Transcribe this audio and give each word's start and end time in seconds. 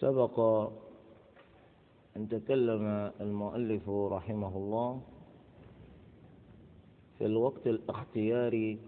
سبق 0.00 0.40
أن 2.16 2.28
تكلم 2.28 3.12
المؤلف 3.20 3.88
رحمه 3.88 4.56
الله 4.56 5.00
في 7.18 7.26
الوقت 7.26 7.66
الاختياري 7.66 8.78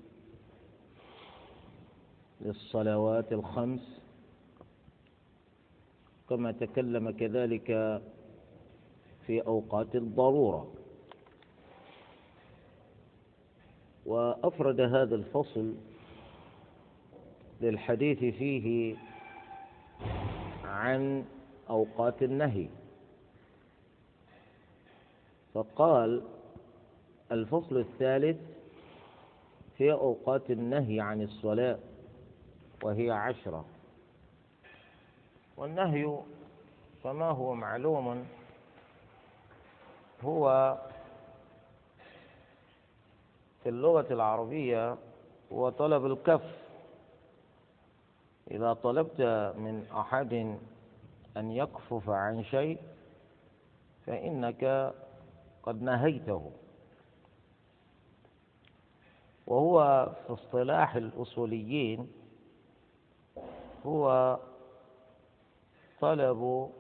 للصلوات 2.40 3.32
الخمس 3.32 4.00
كما 6.28 6.52
تكلم 6.52 7.10
كذلك 7.10 7.66
في 9.26 9.40
أوقات 9.46 9.96
الضرورة. 9.96 10.72
وأفرد 14.06 14.80
هذا 14.80 15.14
الفصل 15.14 15.74
للحديث 17.60 18.18
فيه 18.18 18.96
عن 20.78 21.24
أوقات 21.70 22.22
النهي. 22.22 22.68
فقال 25.54 26.22
الفصل 27.32 27.76
الثالث 27.76 28.36
في 29.78 29.92
أوقات 29.92 30.50
النهي 30.50 31.00
عن 31.00 31.22
الصلاة 31.22 31.78
وهي 32.82 33.10
عشرة. 33.10 33.64
والنهي 35.56 36.18
كما 37.04 37.30
هو 37.30 37.54
معلوم 37.54 38.26
هو 40.22 40.76
في 43.62 43.68
اللغة 43.68 44.06
العربية 44.10 44.96
هو 45.52 45.68
طلب 45.70 46.06
الكف. 46.06 46.67
إذا 48.50 48.72
طلبت 48.72 49.20
من 49.58 49.86
أحد 49.92 50.58
أن 51.36 51.50
يكفف 51.50 52.10
عن 52.10 52.44
شيء 52.44 52.78
فإنك 54.06 54.94
قد 55.62 55.82
نهيته. 55.82 56.52
وهو 59.46 60.08
في 60.26 60.32
اصطلاح 60.32 60.96
الأصوليين 60.96 62.12
هو 63.86 64.38
طلب 66.00 66.70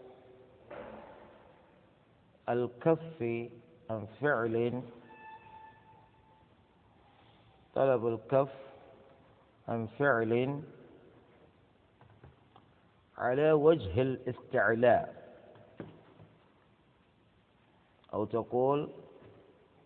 الكف 2.48 3.22
عن 3.90 4.06
فعل. 4.20 4.82
طلب 7.74 8.06
الكف 8.06 8.52
عن 9.68 9.86
فعل 9.86 10.62
على 13.18 13.52
وجه 13.52 14.02
الاستعلاء. 14.02 15.18
أو 18.14 18.24
تقول 18.24 18.88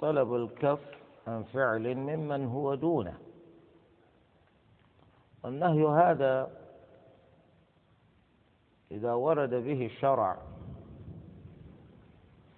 طلب 0.00 0.34
الكف 0.34 0.80
عن 1.26 1.42
فعل 1.42 1.94
ممن 1.94 2.46
هو 2.46 2.74
دونه. 2.74 3.18
والنهي 5.44 5.84
هذا 5.84 6.50
إذا 8.90 9.12
ورد 9.12 9.54
به 9.54 9.86
الشرع 9.86 10.38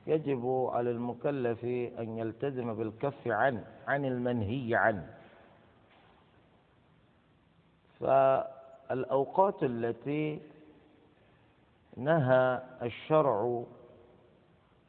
يجب 0.06 0.68
على 0.72 0.90
المكلف 0.90 1.64
أن 1.98 2.18
يلتزم 2.18 2.74
بالكف 2.74 3.28
عن 3.28 3.64
عن 3.86 4.04
المنهي 4.04 4.74
عنه. 4.74 5.14
فالأوقات 8.00 9.62
التي 9.62 10.40
نهى 11.96 12.62
الشرع 12.82 13.64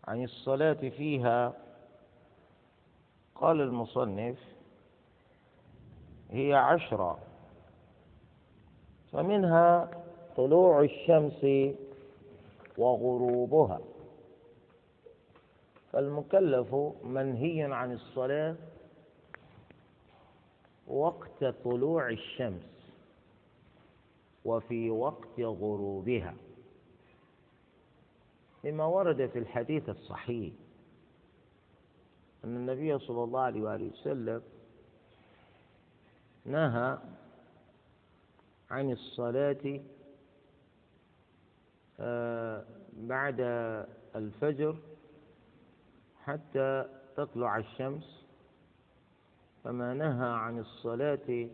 عن 0.07 0.23
الصلاة 0.23 0.73
فيها. 0.73 1.53
قال 3.35 3.61
المصنف 3.61 4.39
هي 6.31 6.53
عشرة 6.53 7.19
فمنها 9.11 9.91
طلوع 10.37 10.81
الشمس 10.81 11.73
وغروبها. 12.77 13.79
فالمكلف 15.91 16.75
منهي 17.03 17.63
عن 17.63 17.91
الصلاة 17.91 18.55
وقت 20.87 21.43
طلوع 21.63 22.09
الشمس 22.09 22.91
وفي 24.45 24.89
وقت 24.89 25.39
غروبها. 25.39 26.35
لما 28.65 28.85
ورد 28.85 29.25
في 29.27 29.39
الحديث 29.39 29.89
الصحيح 29.89 30.53
أن 32.45 32.55
النبي 32.55 32.99
صلى 32.99 33.23
الله 33.23 33.39
عليه 33.41 33.61
وآله 33.61 33.91
وسلم 33.91 34.41
نهى 36.45 36.97
عن 38.71 38.91
الصلاة 38.91 39.79
آه، 41.99 42.65
بعد 42.93 43.39
الفجر 44.15 44.77
حتى 46.23 46.85
تطلع 47.17 47.57
الشمس 47.57 48.25
فما 49.63 49.93
نهى 49.93 50.29
عن 50.29 50.59
الصلاة 50.59 51.49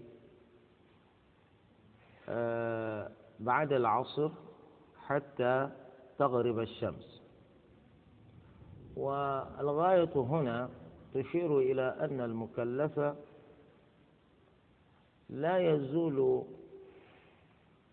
آه، 2.29 3.11
بعد 3.39 3.73
العصر 3.73 4.31
حتى 5.07 5.69
تغرب 6.21 6.59
الشمس. 6.59 7.21
والغاية 8.95 10.13
هنا 10.15 10.69
تشير 11.13 11.59
إلى 11.59 11.97
أن 11.99 12.21
المكلف 12.21 13.15
لا 15.29 15.57
يزول 15.57 16.43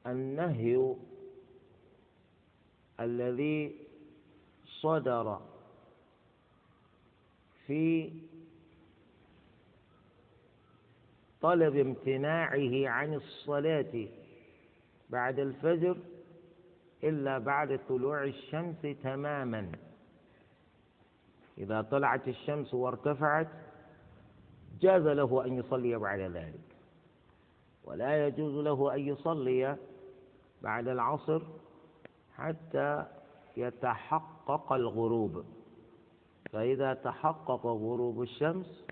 النهي 0.06 0.94
الذي 3.00 3.76
صدر 4.80 5.40
في 7.66 8.10
طلب 11.40 11.76
امتناعه 11.76 12.88
عن 12.88 13.14
الصلاة 13.14 14.08
بعد 15.10 15.38
الفجر 15.38 15.96
إلا 17.04 17.38
بعد 17.38 17.80
طلوع 17.88 18.24
الشمس 18.24 18.86
تماما. 19.02 19.72
إذا 21.58 21.82
طلعت 21.82 22.28
الشمس 22.28 22.74
وارتفعت 22.74 23.48
جاز 24.80 25.02
له 25.02 25.44
أن 25.44 25.58
يصلي 25.58 25.96
بعد 25.98 26.20
ذلك. 26.20 26.76
ولا 27.84 28.26
يجوز 28.26 28.64
له 28.64 28.94
أن 28.94 29.00
يصلي 29.00 29.76
بعد 30.62 30.88
العصر 30.88 31.42
حتى 32.36 33.04
يتحقق 33.56 34.72
الغروب. 34.72 35.44
فإذا 36.52 36.94
تحقق 36.94 37.66
غروب 37.66 38.22
الشمس 38.22 38.84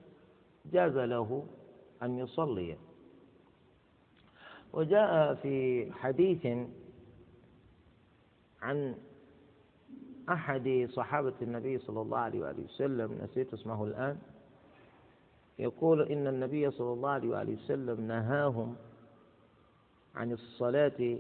جاز 0.73 0.97
له 0.97 1.47
أن 2.03 2.19
يصلي. 2.19 2.77
وجاء 4.73 5.35
في 5.35 5.93
حديث 5.93 6.67
عن 8.67 8.95
أحد 10.29 10.89
صحابة 10.93 11.35
النبي 11.43 11.79
صلى 11.79 12.01
الله 12.01 12.19
عليه 12.19 12.41
وآله 12.41 12.65
وسلم 12.65 13.19
نسيت 13.23 13.55
اسمه 13.55 13.85
الآن. 13.85 14.19
يقول 15.59 16.03
إن 16.03 16.27
النبي 16.27 16.71
صلى 16.71 16.93
الله 16.93 17.11
عليه 17.11 17.29
وآله 17.29 17.53
وسلم 17.53 18.01
نهاهم 18.01 18.77
عن 20.15 20.33
الصلاة 20.33 21.19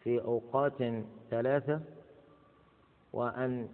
في 0.00 0.20
أوقات 0.24 1.04
ثلاثة 1.30 1.80
وأن 3.12 3.68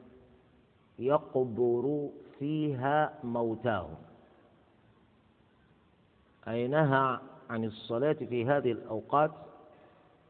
يقبروا 0.98 2.10
فيها 2.38 3.18
موتاهم. 3.24 3.96
أي 6.48 6.68
نهى 6.68 7.18
عن 7.50 7.64
الصلاة 7.64 8.12
في 8.12 8.46
هذه 8.46 8.72
الأوقات 8.72 9.30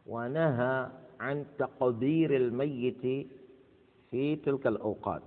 ونهى 0.06 0.88
عن 1.20 1.46
تقدير 1.58 2.36
الميت 2.36 3.26
في 4.10 4.36
تلك 4.36 4.66
الأوقات. 4.66 5.22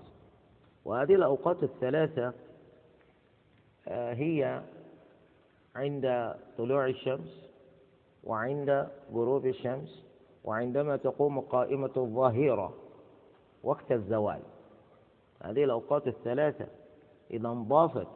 وهذه 0.86 1.16
الأوقات 1.16 1.64
الثلاثة 1.64 2.34
آه، 3.88 4.14
هي 4.14 4.62
عند 5.76 6.36
طلوع 6.58 6.88
الشمس 6.88 7.50
وعند 8.24 8.88
غروب 9.14 9.46
الشمس 9.46 10.06
وعندما 10.44 10.98
تقوم 10.98 11.40
قائمة 11.40 11.92
الظهيرة 11.98 12.74
وقت 13.64 13.92
الزوال. 13.92 14.40
هذه 15.44 15.64
الأوقات 15.64 16.08
الثلاثة 16.08 16.68
إذا 17.32 17.48
انضافت 17.48 18.08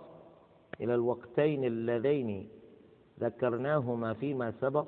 إلى 0.82 0.96
الوقتين 0.96 1.64
اللذين 1.64 2.50
ذكرناهما 3.20 4.14
فيما 4.14 4.52
سبق 4.62 4.88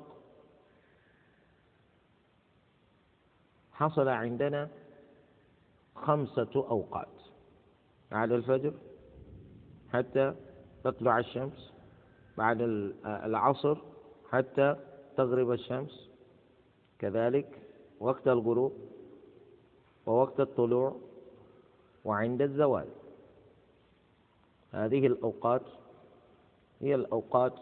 حصل 3.76 4.08
عندنا 4.08 4.68
خمسة 5.94 6.54
أوقات. 6.54 7.08
بعد 8.10 8.32
الفجر 8.32 8.72
حتى 9.92 10.34
تطلع 10.84 11.18
الشمس. 11.18 11.72
بعد 12.38 12.60
العصر 13.06 13.76
حتى 14.30 14.76
تغرب 15.16 15.52
الشمس. 15.52 16.10
كذلك 16.98 17.58
وقت 18.00 18.28
الغروب 18.28 18.72
ووقت 20.06 20.40
الطلوع 20.40 20.96
وعند 22.04 22.42
الزوال. 22.42 22.88
هذه 24.72 25.06
الأوقات 25.06 25.62
هي 26.80 26.94
الأوقات 26.94 27.54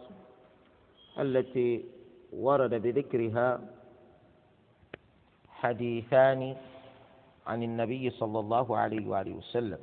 التي 1.19 1.85
ورد 2.33 2.73
بذكرها 2.73 3.74
حديثان 5.55 6.55
عن 7.47 7.63
النبي 7.63 8.09
صلى 8.09 8.39
الله 8.39 8.77
عليه 8.77 9.07
وآله 9.07 9.33
وسلم. 9.33 9.79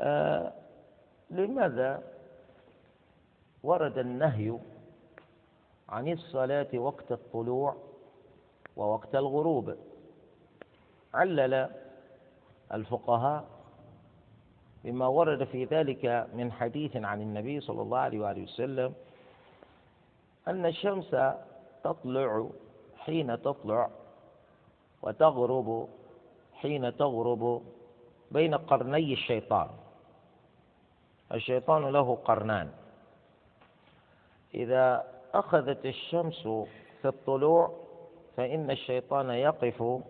آه 0.00 0.52
لماذا 1.30 2.02
ورد 3.62 3.98
النهي 3.98 4.58
عن 5.88 6.08
الصلاة 6.08 6.68
وقت 6.74 7.12
الطلوع 7.12 7.76
ووقت 8.76 9.14
الغروب؟ 9.14 9.76
علل 11.14 11.70
الفقهاء 12.72 13.44
بما 14.84 15.06
ورد 15.06 15.44
في 15.44 15.64
ذلك 15.64 16.28
من 16.34 16.52
حديث 16.52 16.96
عن 16.96 17.20
النبي 17.20 17.60
صلى 17.60 17.82
الله 17.82 17.98
عليه 17.98 18.18
وآله 18.20 18.42
وسلم 18.42 18.94
أن 20.48 20.66
الشمس 20.66 21.14
تطلع 21.84 22.46
حين 22.98 23.42
تطلع 23.42 23.90
وتغرب 25.02 25.88
حين 26.54 26.96
تغرب 26.96 27.62
بين 28.30 28.54
قرني 28.54 29.12
الشيطان. 29.12 29.68
الشيطان 31.32 31.82
له 31.92 32.18
قرنان. 32.24 32.70
إذا 34.54 35.04
أخذت 35.34 35.86
الشمس 35.86 36.42
في 37.02 37.08
الطلوع 37.08 37.74
فإن 38.36 38.70
الشيطان 38.70 39.30
يقف 39.30 40.02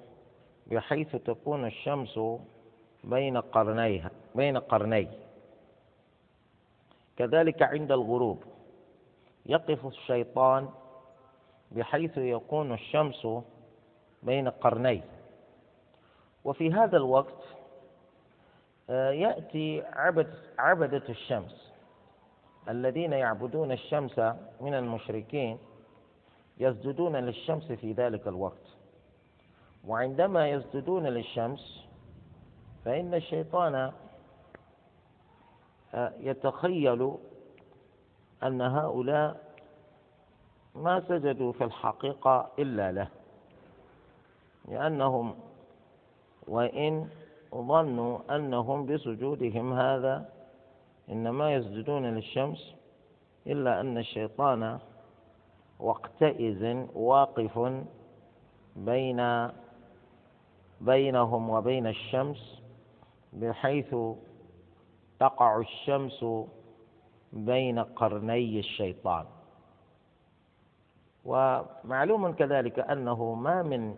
بحيث 0.67 1.17
تكون 1.17 1.67
الشمس 1.67 2.21
بين 3.05 3.37
قرنيها 3.37 4.11
بين 4.35 4.59
قرني. 4.59 5.09
كذلك 7.17 7.63
عند 7.63 7.93
الغروب 7.93 8.45
يقف 9.47 9.87
الشيطان 9.87 10.69
بحيث 11.71 12.19
يكون 12.19 12.73
الشمس 12.73 13.27
بين 14.23 14.49
قرني. 14.49 15.03
وفي 16.45 16.73
هذا 16.73 16.97
الوقت 16.97 17.45
آه، 18.91 19.11
يأتي 19.11 19.83
عبد 19.83 20.35
عبدة 20.59 21.03
الشمس 21.09 21.73
الذين 22.69 23.13
يعبدون 23.13 23.73
الشمس 23.73 24.19
من 24.61 24.75
المشركين 24.75 25.59
يسجدون 26.59 27.17
للشمس 27.17 27.73
في 27.73 27.93
ذلك 27.93 28.29
الوقت. 28.29 28.67
وعندما 29.87 30.51
يسجدون 30.51 31.07
للشمس 31.07 31.87
فإن 32.85 33.15
الشيطان 33.15 33.93
آه، 35.95 36.13
يتخيل 36.19 37.15
أن 38.43 38.61
هؤلاء 38.61 39.50
ما 40.75 41.01
سجدوا 41.09 41.53
في 41.53 41.65
الحقيقة 41.65 42.51
إلا 42.59 42.93
له 42.93 43.09
لأنهم 44.69 45.35
وإن 46.49 47.09
ظنوا 47.55 48.37
أنهم 48.37 48.87
بسجودهم 48.87 49.73
هذا 49.73 50.29
إنما 51.11 51.55
يسجدون 51.55 52.07
للشمس 52.07 52.75
إلا 53.47 53.81
أن 53.81 53.99
الشيطان 53.99 54.79
وقتئذ 55.81 56.87
واقف 56.95 57.83
بين 58.77 59.49
بينهم 60.81 61.51
وبين 61.51 61.87
الشمس 61.87 62.63
بحيث 63.33 63.95
تقع 65.21 65.59
الشمس 65.61 66.25
بين 67.33 67.79
قرني 67.79 68.59
الشيطان. 68.59 69.25
ومعلوم 71.25 72.33
كذلك 72.33 72.79
أنه 72.79 73.35
ما 73.35 73.63
من 73.63 73.95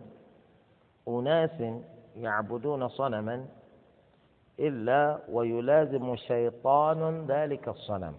أناس 1.07 1.63
يعبدون 2.15 2.87
صنما 2.87 3.45
إلا 4.59 5.19
ويلازم 5.29 6.15
شيطان 6.15 7.25
ذلك 7.27 7.67
الصنم. 7.67 8.13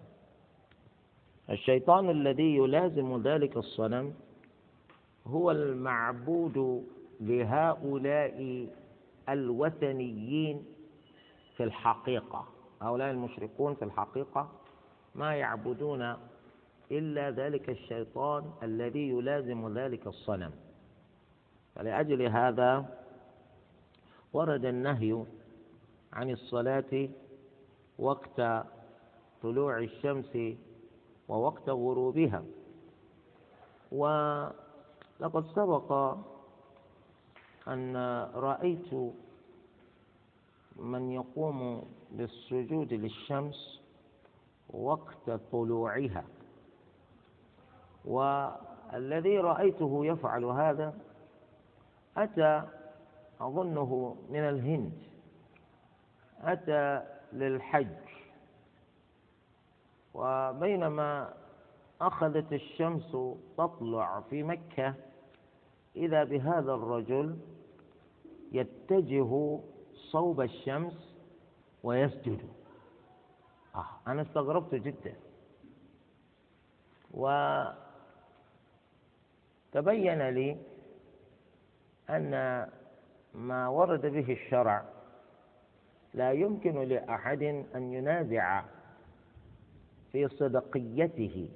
الشيطان 1.51 2.11
الذي 2.11 2.57
يلازم 2.57 3.23
ذلك 3.23 3.57
الصنم 3.57 4.15
هو 5.27 5.51
المعبود 5.51 6.85
لهؤلاء 7.21 8.69
الوثنيين 9.29 10.65
في 11.57 11.65
الحقيقة. 11.65 12.45
هؤلاء 12.83 13.11
المشركون 13.11 13.75
في 13.75 13.85
الحقيقة 13.85 14.49
ما 15.15 15.35
يعبدون 15.35 16.17
إلا 16.91 17.31
ذلك 17.31 17.71
الشيطان 17.71 18.51
الذي 18.63 19.09
يلازم 19.09 19.79
ذلك 19.79 20.07
الصنم. 20.07 20.53
فلأجل 21.75 22.23
هذا 22.23 22.99
ورد 24.33 24.65
النهي 24.65 25.25
عن 26.13 26.31
الصلاة 26.31 27.09
وقت 27.99 28.67
طلوع 29.43 29.79
الشمس 29.79 30.39
ووقت 31.29 31.69
غروبها. 31.69 32.45
ولقد 33.93 35.45
سبق 35.55 36.17
أن 37.69 37.97
رأيت 38.35 38.95
من 40.77 41.13
يقوم 41.13 41.85
بالسجود 42.11 42.95
للشمس 42.95 43.81
وقت 44.71 45.31
طلوعها. 45.53 46.25
والذي 48.05 49.39
رأيته 49.39 50.07
يفعل 50.07 50.45
هذا 50.45 50.95
أتى 52.17 52.63
أظنه 53.41 54.17
من 54.31 54.41
الهند 54.41 54.93
أتى 56.41 57.07
للحج. 57.33 57.87
وبينما 60.15 61.35
أخذت 62.01 62.53
الشمس 62.53 63.17
تطلع 63.59 64.21
في 64.21 64.43
مكة 64.43 64.95
إذا 65.97 66.25
بهذا 66.25 66.75
الرجل 66.75 67.39
يتجه 68.53 69.61
صوب 69.95 70.41
الشمس 70.41 71.15
ويسجد. 71.83 72.49
آه 73.75 73.87
أنا 74.07 74.23
استغربت 74.23 74.75
جدا. 74.75 75.15
وتبين 79.75 80.29
لي 80.29 80.57
أن 82.11 82.31
ما 83.35 83.69
ورد 83.69 84.07
به 84.07 84.33
الشرع 84.33 84.85
لا 86.15 86.33
يمكن 86.33 86.83
لأحد 86.83 87.43
أن 87.75 87.93
ينازع 87.93 88.63
في 90.13 90.29
صدقيته 90.29 91.49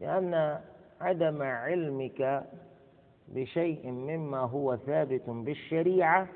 لأن 0.00 0.60
عدم 1.00 1.42
علمك 1.42 2.44
بشيء 3.28 3.90
مما 3.90 4.38
هو 4.38 4.76
ثابت 4.76 5.22
بالشريعة 5.30 6.28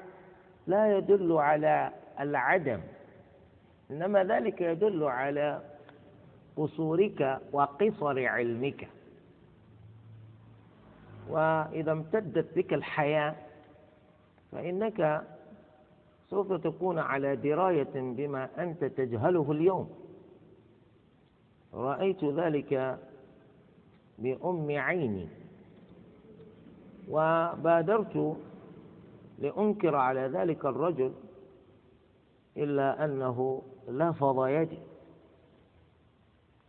لا 0.66 0.96
يدل 0.98 1.32
على 1.32 1.90
العدم 2.20 2.80
إنما 3.90 4.24
ذلك 4.24 4.60
يدل 4.60 5.04
على 5.04 5.60
قصورك 6.56 7.40
وقصر 7.52 8.26
علمك. 8.26 8.88
وإذا 11.30 11.92
امتدت 11.92 12.56
بك 12.58 12.72
الحياة 12.72 13.34
فإنك 14.52 15.26
سوف 16.30 16.52
تكون 16.52 16.98
على 16.98 17.36
دراية 17.36 17.90
بما 17.94 18.48
أنت 18.62 18.84
تجهله 18.84 19.52
اليوم. 19.52 19.90
رأيت 21.74 22.24
ذلك 22.24 22.98
بأم 24.18 24.70
عيني 24.70 25.28
وبادرت 27.08 28.36
لأنكر 29.38 29.96
على 29.96 30.20
ذلك 30.20 30.64
الرجل 30.64 31.12
إلا 32.56 33.04
أنه 33.04 33.62
لفظ 33.88 34.46
يدي. 34.46 34.78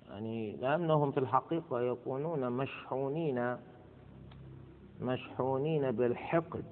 يعني 0.10 0.56
لأنهم 0.56 1.12
في 1.12 1.20
الحقيقة 1.20 1.82
يكونون 1.82 2.52
مشحونين 2.52 3.58
مشحونين 5.00 5.92
بالحقد 5.92 6.66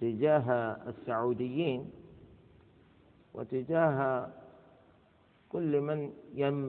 تجاه 0.00 0.50
السعوديين 0.88 1.90
وتجاه 3.34 4.28
كل 5.48 5.80
من 5.80 6.12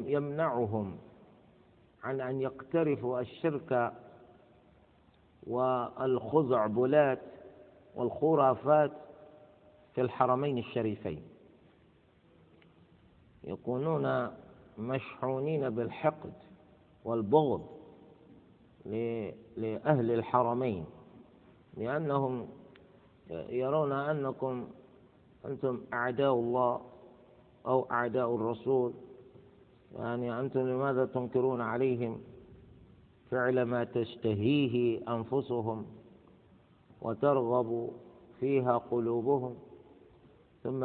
يمنعهم 0.07 0.97
عن 2.03 2.21
أن 2.21 2.41
يقترفوا 2.41 3.19
الشرك 3.19 3.93
والخزعبلات 5.47 7.21
والخرافات 7.95 8.91
في 9.95 10.01
الحرمين 10.01 10.57
الشريفين. 10.57 11.23
يكونون 13.43 14.31
مشحونين 14.77 15.69
بالحقد 15.69 16.33
والبغض 17.05 17.78
لأهل 18.85 20.11
الحرمين 20.11 20.85
لأنهم 21.77 22.47
يرون 23.49 23.91
أنكم 23.91 24.67
أنتم 25.45 25.81
أعداء 25.93 26.33
الله 26.33 26.81
أو 27.65 27.91
أعداء 27.91 28.35
الرسول. 28.35 28.93
يعني 29.95 30.39
أنتم 30.39 30.59
لماذا 30.59 31.05
تنكرون 31.05 31.61
عليهم؟ 31.61 32.21
فعل 33.31 33.61
ما 33.61 33.83
تشتهيه 33.83 35.01
أنفسهم 35.15 35.85
وترغب 37.01 37.91
فيها 38.39 38.77
قلوبهم. 38.77 39.55
ثم 40.63 40.83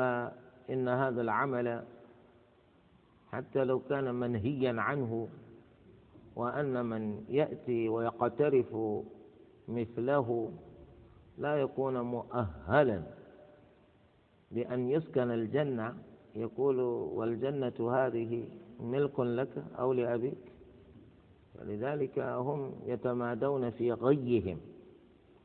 إن 0.70 0.88
هذا 0.88 1.20
العمل 1.20 1.84
حتى 3.32 3.64
لو 3.64 3.78
كان 3.78 4.14
منهيا 4.14 4.80
عنه 4.80 5.28
وأن 6.36 6.86
من 6.86 7.24
يأتي 7.28 7.88
ويقترف 7.88 8.76
مثله 9.68 10.52
لا 11.38 11.56
يكون 11.60 12.00
مؤهلا. 12.00 13.02
بأن 14.50 14.90
يسكن 14.90 15.30
الجنة 15.30 15.94
يقول 16.34 16.80
والجنة 16.80 17.92
هذه 17.92 18.48
ملك 18.80 19.20
لك 19.20 19.64
أو 19.78 19.92
لأبيك. 19.92 20.52
ولذلك 21.60 22.18
هم 22.18 22.72
يتمادون 22.86 23.70
في 23.70 23.92
غيهم 23.92 24.58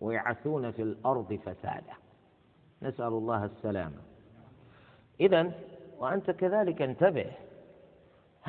ويعثون 0.01 0.72
في 0.72 0.81
الأرض 0.81 1.34
فسادا. 1.34 1.93
نسأل 2.81 3.08
الله 3.08 3.46
السلامة. 3.46 4.01
إذا 5.19 5.51
وأنت 6.00 6.31
كذلك 6.31 6.81
انتبه 6.81 7.31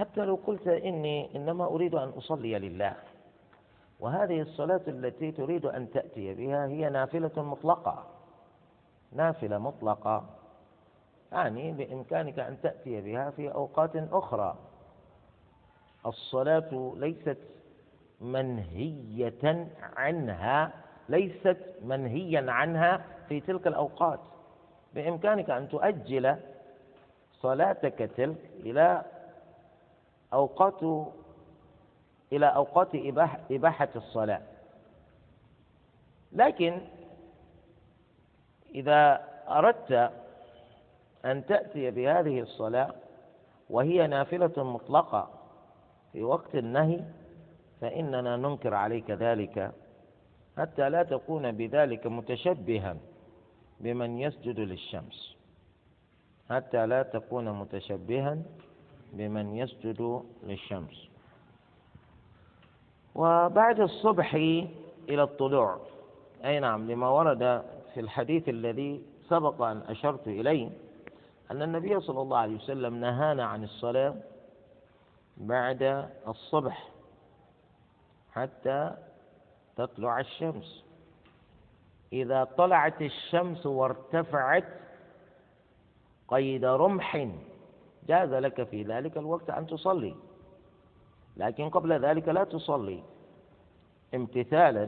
حتى 0.00 0.24
لو 0.24 0.34
قلت 0.46 0.68
إني 0.68 1.36
إنما 1.36 1.64
أريد 1.64 1.94
أن 1.94 2.08
أصلي 2.08 2.58
لله. 2.58 2.96
وهذه 4.00 4.40
الصلاة 4.40 4.80
التي 4.88 5.32
تريد 5.32 5.66
أن 5.66 5.90
تأتي 5.90 6.34
بها 6.34 6.66
هي 6.66 6.90
نافلة 6.90 7.42
مطلقة. 7.42 8.06
نافلة 9.12 9.58
مطلقة. 9.58 10.24
يعني 11.32 11.72
بإمكانك 11.72 12.38
أن 12.38 12.60
تأتي 12.62 13.00
بها 13.00 13.30
في 13.30 13.52
أوقات 13.52 13.96
أخرى. 13.96 14.56
الصلاة 16.06 16.94
ليست 16.96 17.38
منهية 18.20 19.68
عنها 19.96 20.72
ليست 21.08 21.58
منهيا 21.82 22.50
عنها 22.50 23.04
في 23.28 23.40
تلك 23.40 23.66
الأوقات. 23.66 24.20
بإمكانك 24.94 25.50
أن 25.50 25.68
تؤجل 25.68 26.36
صلاتك 27.32 28.10
تلك 28.16 28.50
إلى 28.60 29.04
أوقات 30.32 31.06
إلى 32.32 32.46
أوقات 32.46 32.88
إباحة 33.50 33.88
الصلاة. 33.96 34.42
لكن 36.32 36.80
إذا 38.74 39.24
أردت 39.48 40.12
أن 41.24 41.46
تأتي 41.46 41.90
بهذه 41.90 42.40
الصلاة 42.40 42.94
وهي 43.70 44.06
نافلة 44.06 44.64
مطلقة 44.64 45.30
في 46.12 46.22
وقت 46.22 46.54
النهي 46.54 47.04
فإننا 47.80 48.36
ننكر 48.36 48.74
عليك 48.74 49.10
ذلك 49.10 49.72
حتى 50.58 50.88
لا 50.88 51.02
تكون 51.02 51.52
بذلك 51.52 52.06
متشبها 52.06 52.96
بمن 53.80 54.18
يسجد 54.18 54.60
للشمس. 54.60 55.36
حتى 56.50 56.86
لا 56.86 57.02
تكون 57.02 57.52
متشبها 57.52 58.38
بمن 59.12 59.56
يسجد 59.56 60.22
للشمس. 60.42 61.08
وبعد 63.14 63.80
الصبح 63.80 64.34
إلى 65.08 65.22
الطلوع 65.22 65.80
أي 66.44 66.60
نعم 66.60 66.90
لما 66.90 67.08
ورد 67.08 67.64
في 67.94 68.00
الحديث 68.00 68.48
الذي 68.48 69.02
سبق 69.28 69.62
أن 69.62 69.82
أشرت 69.88 70.28
إليه 70.28 70.70
أن 71.50 71.62
النبي 71.62 72.00
صلى 72.00 72.22
الله 72.22 72.38
عليه 72.38 72.56
وسلم 72.56 72.94
نهانا 72.94 73.44
عن 73.44 73.64
الصلاة 73.64 74.14
بعد 75.36 76.10
الصبح 76.28 76.88
حتى 78.32 78.96
تطلع 79.76 80.20
الشمس. 80.20 80.84
إذا 82.12 82.44
طلعت 82.44 83.02
الشمس 83.02 83.66
وارتفعت 83.66 84.64
قيد 86.28 86.64
رمح 86.64 87.28
جاز 88.10 88.32
لك 88.34 88.62
في 88.62 88.82
ذلك 88.82 89.14
الوقت 89.16 89.50
أن 89.50 89.66
تصلي. 89.66 90.14
لكن 91.36 91.70
قبل 91.70 91.92
ذلك 92.06 92.28
لا 92.28 92.44
تصلي. 92.44 93.02
امتثالا 94.14 94.84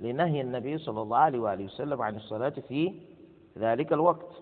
لنهي 0.00 0.40
النبي 0.40 0.78
صلى 0.78 1.00
الله 1.02 1.18
عليه 1.18 1.38
وآله 1.38 1.64
وسلم 1.64 2.02
عن 2.02 2.16
الصلاة 2.16 2.56
في 2.68 2.94
ذلك 3.58 3.92
الوقت. 3.92 4.32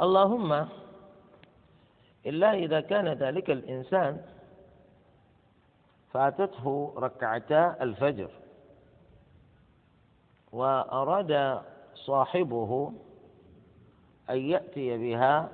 اللهم 0.00 0.50
إلا 2.26 2.50
إذا 2.54 2.80
كان 2.80 3.08
ذلك 3.08 3.50
الإنسان 3.50 4.20
فاتته 6.12 6.94
ركعتا 6.96 7.82
الفجر 7.82 8.30
وأراد 10.52 11.62
صاحبه 11.94 12.92
أن 14.30 14.38
يأتي 14.38 14.98
بها 14.98 15.48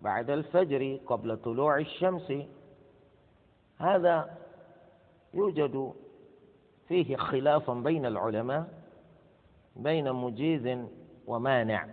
بعد 0.00 0.30
الفجر 0.30 0.98
قبل 1.06 1.36
طلوع 1.36 1.78
الشمس. 1.78 2.32
هذا 3.78 4.38
يوجد 5.34 5.92
فيه 6.88 7.16
خلاف 7.16 7.70
بين 7.70 8.06
العلماء 8.06 8.68
بين 9.76 10.12
مجيز 10.12 10.78
ومانع. 11.26 11.86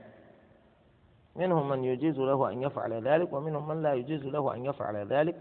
منهم 1.36 1.70
من 1.70 1.84
يجيز 1.84 2.20
له 2.20 2.52
أن 2.52 2.62
يفعل 2.62 3.08
ذلك 3.08 3.34
ومنهم 3.34 3.68
من 3.68 3.82
لا 3.82 3.94
يجيز 3.94 4.26
له 4.26 4.54
أن 4.56 4.66
يفعل 4.66 5.08
ذلك. 5.08 5.36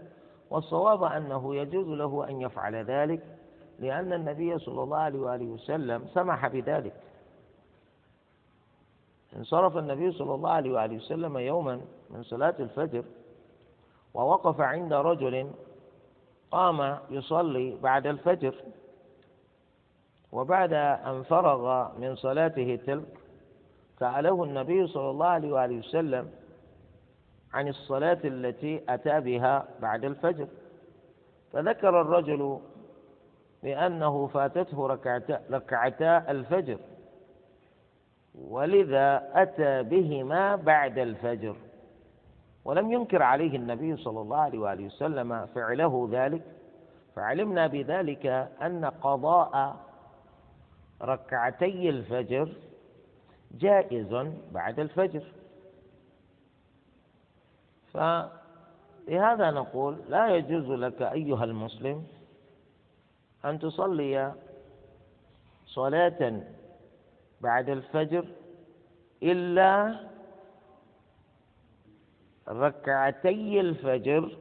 والصواب 0.49 1.03
أنه 1.03 1.55
يجوز 1.55 1.87
له 1.87 2.29
أن 2.29 2.41
يفعل 2.41 2.75
ذلك 2.75 3.23
لأن 3.79 4.13
النبي 4.13 4.57
صلى 4.59 4.83
الله 4.83 4.97
عليه 4.97 5.19
وآله 5.19 5.45
وسلم 5.45 6.07
سمح 6.13 6.47
بذلك. 6.47 6.93
انصرف 9.35 9.77
النبي 9.77 10.11
صلى 10.11 10.35
الله 10.35 10.49
عليه 10.49 10.71
وآله 10.71 10.95
وسلم 10.95 11.37
يوما 11.37 11.81
من 12.09 12.23
صلاة 12.23 12.55
الفجر 12.59 13.03
ووقف 14.13 14.61
عند 14.61 14.93
رجل 14.93 15.51
قام 16.51 16.97
يصلي 17.09 17.77
بعد 17.81 18.07
الفجر 18.07 18.55
وبعد 20.31 20.73
أن 20.73 21.23
فرغ 21.23 21.87
من 21.97 22.15
صلاته 22.15 22.79
تلك 22.87 23.19
سأله 23.99 24.43
النبي 24.43 24.87
صلى 24.87 25.09
الله 25.09 25.25
عليه 25.27 25.51
وآله 25.53 25.77
وسلم 25.77 26.31
عن 27.53 27.67
الصلاة 27.67 28.19
التي 28.23 28.81
أتى 28.89 29.19
بها 29.19 29.67
بعد 29.81 30.05
الفجر 30.05 30.47
فذكر 31.53 32.01
الرجل 32.01 32.59
بأنه 33.63 34.27
فاتته 34.27 34.87
ركعتا, 34.87 35.41
ركعتا 35.51 36.31
الفجر 36.31 36.77
ولذا 38.35 39.31
أتى 39.33 39.83
بهما 39.83 40.55
بعد 40.55 40.97
الفجر. 40.97 41.55
ولم 42.65 42.91
ينكر 42.91 43.21
عليه 43.23 43.55
النبي 43.55 43.95
صلى 43.97 44.21
الله 44.21 44.37
عليه 44.37 44.59
وآله 44.59 44.85
وسلم 44.85 45.45
فعله 45.45 46.09
ذلك. 46.11 46.41
فعلمنا 47.15 47.67
بذلك 47.67 48.25
أن 48.61 48.85
قضاء 48.85 49.75
ركعتي 51.01 51.89
الفجر 51.89 52.53
جائز 53.51 54.13
بعد 54.51 54.79
الفجر. 54.79 55.23
فلهذا 57.93 59.51
نقول 59.51 59.97
لا 60.09 60.35
يجوز 60.35 60.71
لك 60.71 61.01
أيها 61.01 61.43
المسلم 61.43 62.07
أن 63.45 63.59
تصلي 63.59 64.33
صلاة 65.65 66.41
بعد 67.41 67.69
الفجر 67.69 68.25
إلا 69.23 69.99
ركعتي 72.47 73.59
الفجر. 73.59 74.37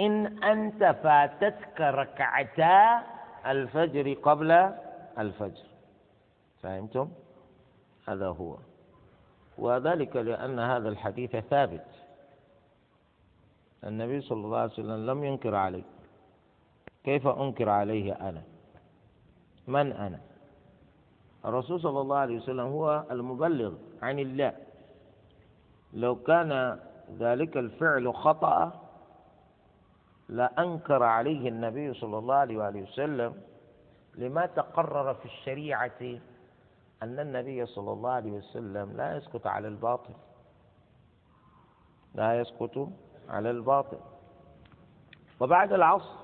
إن 0.00 0.42
أنت 0.44 0.84
فاتتك 1.02 1.80
ركعتا 1.80 3.02
الفجر 3.46 4.12
قبل 4.12 4.50
الفجر. 5.18 5.66
فهمتم؟ 6.62 7.08
هذا 8.08 8.26
هو. 8.28 8.56
وذلك 9.58 10.16
لأن 10.16 10.58
هذا 10.58 10.88
الحديث 10.88 11.36
ثابت. 11.36 11.86
النبي 13.84 14.20
صلى 14.20 14.44
الله 14.44 14.58
عليه 14.58 14.72
وسلم 14.72 15.10
لم 15.10 15.24
ينكر 15.24 15.54
عليه 15.54 15.82
كيف 17.04 17.26
أنكر 17.26 17.68
عليه 17.68 18.12
أنا؟ 18.12 18.42
من 19.66 19.92
أنا؟ 19.92 20.20
الرسول 21.44 21.80
صلى 21.80 22.00
الله 22.00 22.16
عليه 22.16 22.36
وسلم 22.36 22.66
هو 22.66 23.04
المبلغ 23.10 23.74
عن 24.02 24.18
الله. 24.18 24.52
لو 25.92 26.16
كان 26.16 26.78
ذلك 27.18 27.56
الفعل 27.56 28.14
خطأ 28.14 28.80
لأنكر 30.28 31.02
عليه 31.02 31.48
النبي 31.48 31.94
صلى 31.94 32.18
الله 32.18 32.34
عليه 32.34 32.56
وآله 32.58 32.82
وسلم 32.82 33.34
لما 34.14 34.46
تقرر 34.46 35.14
في 35.14 35.24
الشريعة 35.24 36.00
أن 37.02 37.20
النبي 37.20 37.66
صلى 37.66 37.92
الله 37.92 38.10
عليه 38.10 38.32
وسلم 38.32 38.96
لا 38.96 39.16
يسقط 39.16 39.46
على 39.46 39.68
الباطل. 39.68 40.14
لا 42.14 42.40
يسقط 42.40 42.88
على 43.28 43.50
الباطل. 43.50 43.98
وبعد 45.40 45.72
العصر 45.72 46.14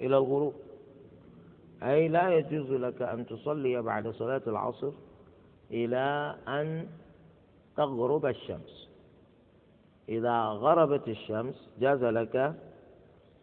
إلى 0.00 0.16
الغروب. 0.16 0.54
أي 1.82 2.08
لا 2.08 2.30
يجوز 2.30 2.70
لك 2.72 3.02
أن 3.02 3.26
تصلي 3.26 3.82
بعد 3.82 4.08
صلاة 4.08 4.42
العصر 4.46 4.92
إلى 5.70 6.36
أن 6.48 6.88
تغرب 7.76 8.26
الشمس. 8.26 8.88
إذا 10.08 10.42
غربت 10.42 11.08
الشمس 11.08 11.70
جاز 11.80 12.04
لك 12.04 12.36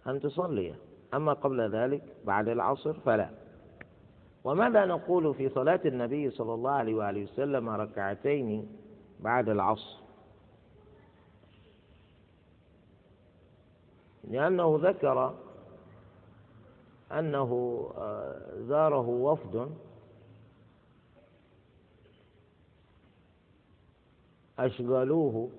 أن 0.07 0.19
تصلي. 0.19 0.75
أما 1.13 1.33
قبل 1.33 1.69
ذلك 1.69 2.03
بعد 2.25 2.47
العصر 2.47 2.93
فلا. 2.93 3.29
وماذا 4.43 4.85
نقول 4.85 5.33
في 5.33 5.49
صلاة 5.49 5.79
النبي 5.85 6.29
صلى 6.29 6.53
الله 6.53 6.71
عليه 6.71 6.95
وآله 6.95 7.23
وسلم 7.23 7.69
ركعتين 7.69 8.67
بعد 9.19 9.49
العصر؟ 9.49 10.03
لأنه 14.23 14.79
ذكر 14.83 15.35
أنه 17.19 17.51
آه، 17.97 18.61
زاره 18.67 19.07
وفد. 19.07 19.69
أشغلوه 24.59 25.49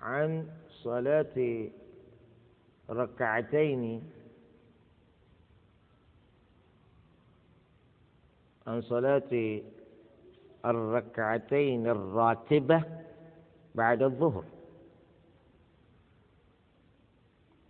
عن 0.00 0.48
صلاة 0.70 1.68
ركعتين. 2.90 4.02
عن 8.66 8.80
صلاة 8.80 9.60
الركعتين 10.64 11.86
الراتبة 11.86 12.84
بعد 13.74 14.02
الظهر. 14.02 14.44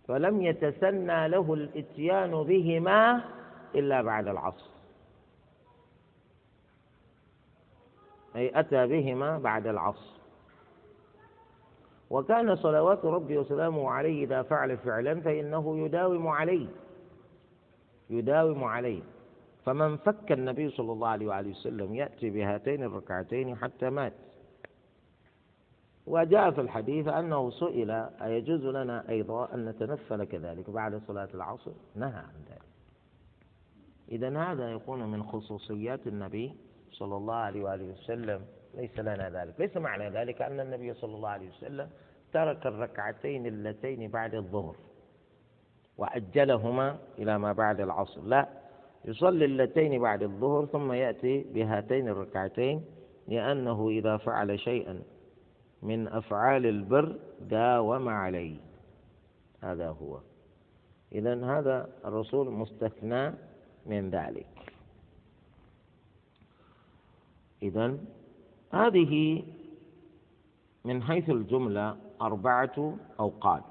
فلم 0.07 0.41
يتسنى 0.41 1.27
له 1.27 1.53
الاتيان 1.53 2.31
بهما 2.31 3.23
إلا 3.75 4.01
بعد 4.01 4.27
العصر. 4.27 4.69
أي 8.35 8.59
أتى 8.59 8.87
بهما 8.87 9.37
بعد 9.37 9.67
العصر. 9.67 10.15
وكان 12.09 12.55
صلوات 12.55 13.05
ربي 13.05 13.37
وسلامه 13.37 13.91
عليه 13.91 14.25
إذا 14.25 14.41
فعل 14.41 14.77
فعلا 14.77 15.21
فإنه 15.21 15.85
يداوم 15.85 16.27
عليه. 16.27 16.67
يداوم 18.09 18.63
عليه. 18.63 19.01
فمن 19.65 19.97
فك 19.97 20.31
النبي 20.31 20.69
صلى 20.69 20.91
الله 20.91 21.07
عليه 21.07 21.27
وآله 21.27 21.49
وسلم 21.49 21.95
يأتي 21.95 22.29
بهاتين 22.29 22.83
الركعتين 22.83 23.55
حتى 23.55 23.89
مات. 23.89 24.13
وجاء 26.07 26.51
في 26.51 26.61
الحديث 26.61 27.07
أنه 27.07 27.49
سئل 27.49 27.91
أيجوز 28.21 28.65
لنا 28.65 29.09
أيضا 29.09 29.53
أن 29.53 29.65
نتنفل 29.65 30.23
كذلك 30.23 30.69
بعد 30.69 31.01
صلاة 31.07 31.29
العصر؟ 31.33 31.71
نهى 31.95 32.19
عن 32.19 32.43
ذلك. 32.49 32.61
إذا 34.11 34.37
هذا 34.37 34.71
يكون 34.71 35.11
من 35.11 35.23
خصوصيات 35.23 36.07
النبي 36.07 36.55
صلى 36.91 37.17
الله 37.17 37.35
عليه 37.35 37.63
وآله 37.63 37.91
وسلم. 37.91 38.41
ليس 38.75 38.99
لنا 38.99 39.29
ذلك. 39.29 39.59
ليس 39.59 39.77
معنى 39.77 40.09
ذلك 40.09 40.41
أن 40.41 40.59
النبي 40.59 40.93
صلى 40.93 41.15
الله 41.15 41.29
عليه 41.29 41.49
وسلم 41.49 41.89
ترك 42.33 42.67
الركعتين 42.67 43.45
اللتين 43.45 44.11
بعد 44.11 44.35
الظهر 44.35 44.75
وأجلهما 45.97 46.97
إلى 47.17 47.37
ما 47.37 47.53
بعد 47.53 47.81
العصر. 47.81 48.21
لا 48.21 48.47
يصلي 49.05 49.45
اللتين 49.45 50.01
بعد 50.01 50.23
الظهر 50.23 50.65
ثم 50.65 50.91
يأتي 50.91 51.45
بهاتين 51.53 52.07
الركعتين 52.07 52.85
لأنه 53.27 53.89
إذا 53.89 54.17
فعل 54.17 54.59
شيئا 54.59 55.01
من 55.81 56.07
أفعال 56.07 56.65
البر 56.65 57.19
داوم 57.41 58.09
عليه. 58.09 58.59
هذا 59.61 59.89
هو. 59.89 60.19
إذا 61.11 61.45
هذا 61.45 61.89
الرسول 62.05 62.51
مستثنى 62.51 63.33
من 63.85 64.09
ذلك. 64.09 64.73
إذا 67.63 67.97
هذه 68.71 69.43
من 70.85 71.03
حيث 71.03 71.29
الجملة 71.29 71.97
أربعة 72.21 72.97
أوقات. 73.19 73.63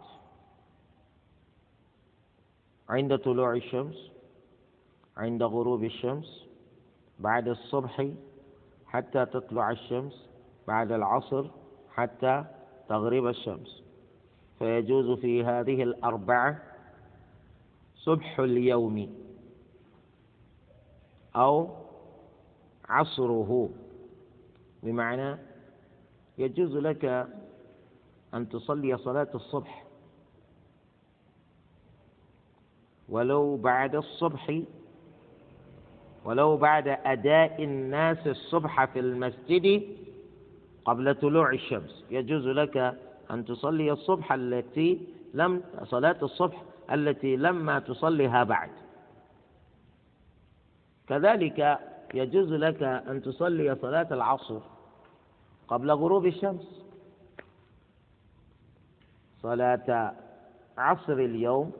عند 2.89 3.19
طلوع 3.19 3.55
الشمس 3.55 4.11
عند 5.17 5.43
غروب 5.43 5.85
الشمس 5.85 6.47
بعد 7.19 7.49
الصبح 7.49 8.09
حتى 8.87 9.27
تطلع 9.27 9.71
الشمس 9.71 10.29
بعد 10.69 10.93
العصر 10.93 11.51
حتى 11.95 12.45
تغرب 12.89 13.27
الشمس. 13.27 13.83
فيجوز 14.59 15.19
في 15.19 15.45
هذه 15.45 15.83
الأربعة 15.83 16.63
صبح 17.97 18.39
اليوم 18.41 19.15
أو 21.37 21.69
عصره. 22.89 23.71
بمعنى 24.83 25.37
يجوز 26.39 26.77
لك 26.77 27.29
أن 28.35 28.49
تصلي 28.49 28.99
صلاة 28.99 29.29
الصبح. 29.35 29.85
ولو 33.09 33.57
بعد 33.57 33.95
الصبح 33.95 34.63
ولو 36.25 36.57
بعد 36.57 36.89
أداء 36.89 37.65
الناس 37.65 38.27
الصبح 38.27 38.85
في 38.85 38.99
المسجد 38.99 39.83
قبل 40.85 41.15
طلوع 41.15 41.53
الشمس. 41.53 42.05
يجوز 42.11 42.47
لك 42.47 42.77
أن 43.31 43.45
تصلي 43.45 43.93
الصبح 43.93 44.33
التي 44.33 45.09
لم 45.35 45.63
صلاة 45.85 46.17
الصبح 46.23 46.63
التي 46.93 47.37
لما 47.37 47.79
تصليها 47.79 48.45
بعد. 48.45 48.71
كذلك 51.07 51.79
يجوز 52.15 52.53
لك 52.53 52.83
أن 52.83 53.23
تصلي 53.23 53.75
صلاة 53.75 54.09
العصر 54.11 54.61
قبل 55.69 55.91
غروب 55.91 56.27
الشمس. 56.27 56.85
صلاة 59.43 60.15
عصر 60.79 61.13
اليوم 61.13 61.73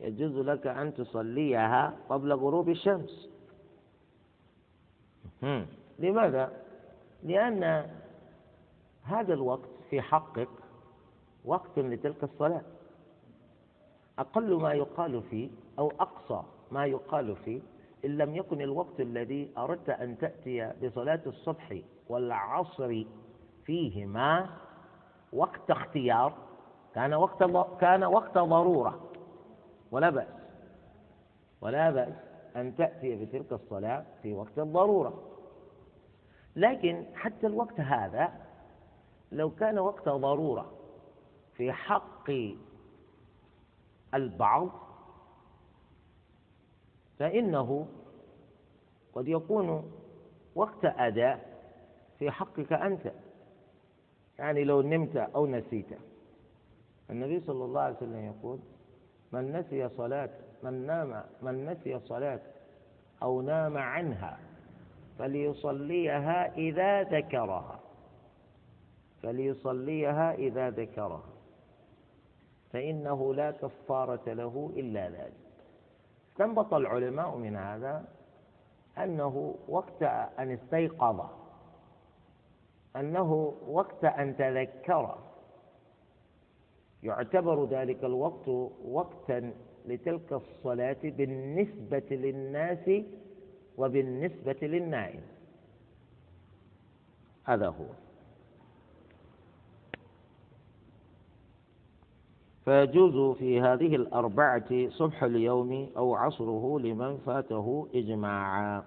يجوز 0.00 0.38
لك 0.38 0.66
أن 0.66 0.94
تصليها 0.94 1.96
قبل 2.08 2.32
غروب 2.32 2.68
الشمس. 2.68 3.28
لماذا؟ 5.98 6.52
لأن 7.22 7.90
هذا 9.10 9.34
الوقت 9.34 9.68
في 9.90 10.02
حقك 10.02 10.48
وقت 11.44 11.78
لتلك 11.78 12.24
الصلاة. 12.24 12.62
أقل 14.18 14.54
ما 14.54 14.72
يقال 14.72 15.22
فيه 15.22 15.50
أو 15.78 15.92
أقصى 16.00 16.42
ما 16.70 16.86
يقال 16.86 17.36
فيه 17.36 17.60
إن 18.04 18.16
لم 18.18 18.36
يكن 18.36 18.60
الوقت 18.60 19.00
الذي 19.00 19.50
أردت 19.58 19.90
أن 19.90 20.18
تأتي 20.18 20.72
بصلاة 20.82 21.20
الصبح 21.26 21.78
والعصر 22.08 23.04
فيهما 23.64 24.50
وقت 25.32 25.70
اختيار. 25.70 26.32
كان 26.94 27.14
وقت 27.14 27.44
كان 27.80 28.04
وقت 28.04 28.38
ضرورة. 28.38 29.10
ولا 29.90 30.10
بأس. 30.10 30.28
ولا 31.60 31.90
بأس 31.90 32.14
أن 32.56 32.76
تأتي 32.76 33.16
بتلك 33.16 33.52
الصلاة 33.52 34.04
في 34.22 34.34
وقت 34.34 34.58
الضرورة. 34.58 35.22
لكن 36.56 37.04
حتى 37.14 37.46
الوقت 37.46 37.80
هذا 37.80 38.49
لو 39.32 39.50
كان 39.50 39.78
وقت 39.78 40.08
ضرورة 40.08 40.72
في 41.56 41.72
حق 41.72 42.30
البعض 44.14 44.68
فإنه 47.18 47.86
قد 49.12 49.28
يكون 49.28 49.92
وقت 50.54 50.84
أداء 50.84 51.60
في 52.18 52.30
حقك 52.30 52.72
أنت. 52.72 53.12
يعني 54.38 54.64
لو 54.64 54.82
نمت 54.82 55.16
أو 55.16 55.46
نسيت. 55.46 55.86
النبي 57.10 57.40
صلى 57.40 57.64
الله 57.64 57.80
عليه 57.80 57.96
وسلم 57.96 58.24
يقول 58.26 58.58
من 59.32 59.52
نسي 59.52 59.88
صلاة 59.88 60.30
من 60.62 60.86
نام 60.86 61.24
من 61.42 61.66
نسي 61.66 61.98
صلاة 61.98 62.40
أو 63.22 63.42
نام 63.42 63.78
عنها 63.78 64.38
فليصليها 65.18 66.54
إذا 66.54 67.02
ذكرها. 67.02 67.79
فليصليها 69.22 70.34
إذا 70.34 70.70
ذكرها. 70.70 71.24
فإنه 72.72 73.34
لا 73.34 73.50
كفارة 73.50 74.32
له 74.32 74.72
إلا 74.76 75.08
ذلك. 75.08 75.32
استنبط 76.32 76.74
العلماء 76.74 77.36
من 77.36 77.56
هذا 77.56 78.04
أنه 78.98 79.54
وقت 79.68 80.02
أن 80.38 80.50
استيقظ 80.50 81.26
أنه 82.96 83.54
وقت 83.68 84.04
أن 84.04 84.36
تذكر. 84.36 85.18
يعتبر 87.02 87.64
ذلك 87.64 88.04
الوقت 88.04 88.48
وقتا 88.84 89.52
لتلك 89.86 90.32
الصلاة 90.32 90.96
بالنسبة 91.04 92.06
للناس 92.10 92.90
وبالنسبة 93.78 94.58
للنائم. 94.62 95.22
هذا 97.44 97.68
هو. 97.68 98.09
فيجوز 102.70 103.36
في 103.36 103.60
هذه 103.60 103.96
الأربعة 103.96 104.88
صبح 104.88 105.24
اليوم 105.24 105.88
أو 105.96 106.14
عصره 106.14 106.78
لمن 106.78 107.16
فاته 107.16 107.88
إجماعا. 107.94 108.84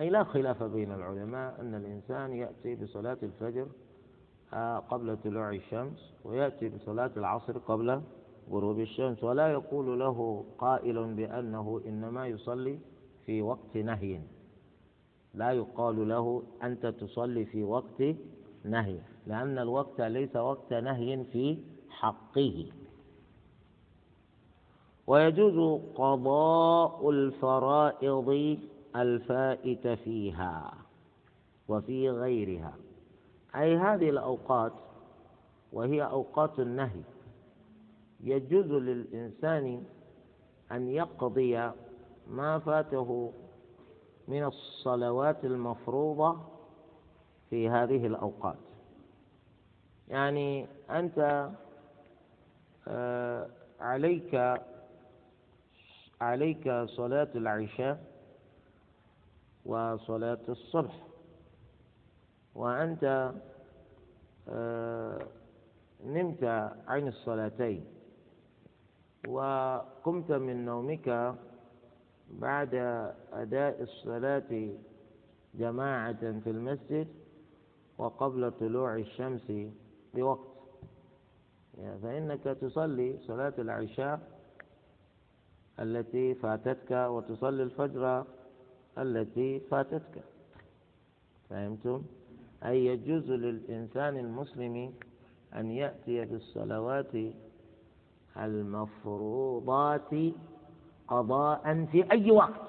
أي 0.00 0.10
لا 0.10 0.24
خلاف 0.24 0.62
بين 0.62 0.92
العلماء 0.92 1.60
أن 1.60 1.74
الإنسان 1.74 2.32
يأتي 2.32 2.74
بصلاة 2.74 3.16
الفجر 3.22 3.66
آه، 4.54 4.78
قبل 4.78 5.16
طلوع 5.24 5.50
الشمس 5.50 6.14
ويأتي 6.24 6.68
بصلاة 6.68 7.10
العصر 7.16 7.58
قبل 7.58 8.02
غروب 8.50 8.80
الشمس 8.80 9.24
ولا 9.24 9.52
يقول 9.52 9.98
له 9.98 10.44
قائل 10.58 11.14
بأنه 11.14 11.80
إنما 11.86 12.26
يصلي 12.26 12.78
في 13.26 13.42
وقت 13.42 13.76
نهي. 13.76 14.20
لا 15.34 15.50
يقال 15.50 16.08
له 16.08 16.42
أنت 16.62 16.86
تصلي 16.86 17.44
في 17.44 17.64
وقت 17.64 18.02
نهي 18.64 18.98
لأن 19.26 19.58
الوقت 19.58 20.00
ليس 20.00 20.36
وقت 20.36 20.72
نهي 20.72 21.24
في 21.24 21.58
حقه. 21.90 22.81
ويجوز 25.12 25.80
قضاء 25.94 27.10
الفرائض 27.10 28.58
الفائت 28.96 29.88
فيها 29.88 30.74
وفي 31.68 32.10
غيرها. 32.10 32.74
أي 33.56 33.76
هذه 33.76 34.10
الأوقات 34.10 34.72
وهي 35.72 36.02
أوقات 36.02 36.60
النهي 36.60 37.00
يجوز 38.20 38.66
للإنسان 38.66 39.84
أن 40.72 40.88
يقضي 40.88 41.70
ما 42.30 42.58
فاته 42.58 43.32
من 44.28 44.44
الصلوات 44.44 45.44
المفروضة 45.44 46.36
في 47.50 47.68
هذه 47.68 48.06
الأوقات. 48.06 48.58
يعني 50.08 50.66
أنت 50.90 51.48
آه، 52.88 53.48
عليك 53.80 54.62
عليك 56.22 56.84
صلاة 56.86 57.28
العشاء 57.34 58.04
وصلاة 59.66 60.38
الصبح. 60.48 61.06
وأنت 62.54 63.32
آه، 64.48 65.26
نمت 66.04 66.44
عن 66.86 67.08
الصلاتين 67.08 67.84
وقمت 69.28 70.32
من 70.32 70.64
نومك 70.64 71.34
بعد 72.30 72.74
أداء 73.32 73.82
الصلاة 73.82 74.68
جماعة 75.54 76.40
في 76.40 76.50
المسجد 76.50 77.08
وقبل 77.98 78.50
طلوع 78.50 78.96
الشمس 78.96 79.52
بوقت. 80.14 80.52
يعني 81.78 81.98
فإنك 81.98 82.44
تصلي 82.44 83.18
صلاة 83.26 83.54
العشاء 83.58 84.31
التي 85.82 86.34
فاتتك 86.34 86.90
وتصلي 86.90 87.62
الفجر 87.62 88.24
التي 88.98 89.60
فاتتك 89.60 90.22
فهمتم؟ 91.50 92.02
أي 92.64 92.86
يجوز 92.86 93.30
للإنسان 93.30 94.16
المسلم 94.16 94.92
أن 95.54 95.70
يأتي 95.70 96.24
بالصلوات 96.24 97.12
المفروضات 98.36 100.10
قضاء 101.08 101.84
في 101.92 102.12
أي 102.12 102.30
وقت 102.30 102.60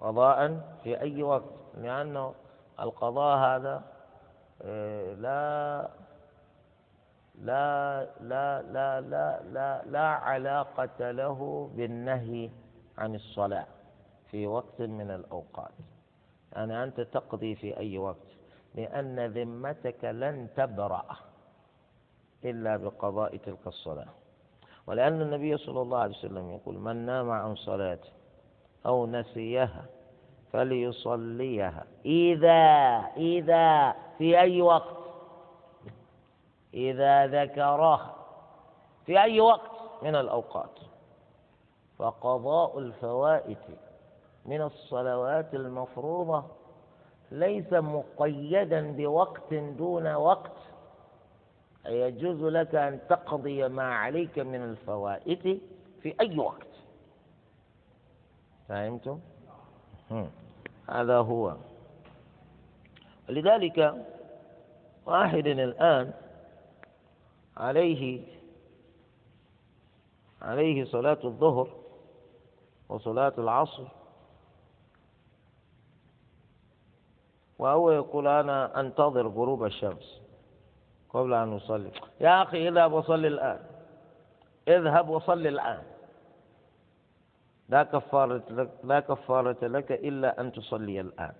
قضاء 0.00 0.60
في 0.84 1.00
أي 1.00 1.22
وقت 1.22 1.54
لأنه 1.82 2.34
القضاء 2.80 3.38
هذا 3.38 3.84
آه، 4.62 5.14
لا 5.14 5.90
لا 7.34 8.02
لا 8.20 8.62
لا 8.62 9.00
لا 9.00 9.40
لا, 9.52 9.82
لا 9.86 10.06
علاقة 10.06 11.10
له 11.10 11.70
بالنهي 11.76 12.50
عن 12.98 13.14
الصلاة 13.14 13.66
في 14.30 14.46
وقت 14.46 14.80
من 14.80 15.10
الأوقات. 15.10 15.72
يعني 16.52 16.84
أنت 16.84 17.00
تقضي 17.00 17.54
في 17.54 17.76
أي 17.76 17.98
وقت 17.98 18.30
لأن 18.74 19.26
ذمتك 19.26 20.04
لن 20.04 20.48
تبرأ 20.56 21.04
إلا 22.44 22.76
بقضاء 22.76 23.36
تلك 23.36 23.66
الصلاة. 23.66 24.08
ولأن 24.86 25.22
النبي 25.22 25.56
صلى 25.56 25.82
الله 25.82 25.98
عليه 25.98 26.14
وسلم 26.14 26.50
يقول 26.50 26.78
من 26.78 26.96
نام 27.06 27.30
عن 27.30 27.54
صلاة 27.54 27.98
أو 28.86 29.06
نسيها 29.06 29.84
فليصليها. 30.52 31.84
إذا 32.04 32.62
إذا 33.16 33.94
في 34.18 34.40
أي 34.40 34.62
وقت؟ 34.62 34.99
إذا 36.74 37.26
ذكرها 37.26 38.14
في 39.06 39.22
أي 39.22 39.40
وقت 39.40 39.70
من 40.02 40.16
الأوقات. 40.16 40.78
فقضاء 41.98 42.78
الفوائد 42.78 43.58
من 44.46 44.62
الصلوات 44.62 45.54
المفروضة 45.54 46.44
ليس 47.30 47.72
مقيدا 47.72 48.92
بوقت 48.92 49.54
دون 49.54 50.06
وقت 50.14 50.52
يجوز 51.86 52.42
لك 52.42 52.74
أن 52.74 53.00
تقضي 53.08 53.68
ما 53.68 53.94
عليك 53.94 54.38
من 54.38 54.62
الفوائد 54.62 55.60
في 56.02 56.14
أي 56.20 56.38
وقت. 56.38 56.66
فهمتم؟ 58.68 59.20
هذا 60.90 61.16
هو. 61.18 61.56
لذلك 63.28 63.94
واحد 65.06 65.46
الآن 65.46 66.12
عليه 67.60 68.26
عليه 70.42 70.84
صلاة 70.84 71.18
الظهر 71.24 71.68
وصلاة 72.88 73.32
العصر. 73.38 73.84
وهو 77.58 77.90
يقول 77.90 78.26
أنا 78.26 78.80
أنتظر 78.80 79.28
غروب 79.28 79.64
الشمس 79.64 80.20
قبل 81.10 81.34
أن 81.34 81.56
أصلي. 81.56 81.90
يا 82.20 82.42
أخي 82.42 82.68
اذهب 82.68 82.92
وصلي 82.92 83.28
الآن. 83.28 83.60
اذهب 84.68 85.08
وصلي 85.08 85.48
الآن. 85.48 85.82
لا 87.68 87.82
كفارة 87.82 88.42
لك 88.50 88.70
لا 88.84 89.00
كفارة 89.00 89.66
لك 89.66 89.92
إلا 89.92 90.40
أن 90.40 90.52
تصلي 90.52 91.00
الآن. 91.00 91.34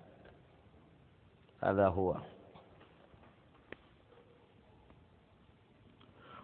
هذا 1.63 1.87
هو. 1.87 2.15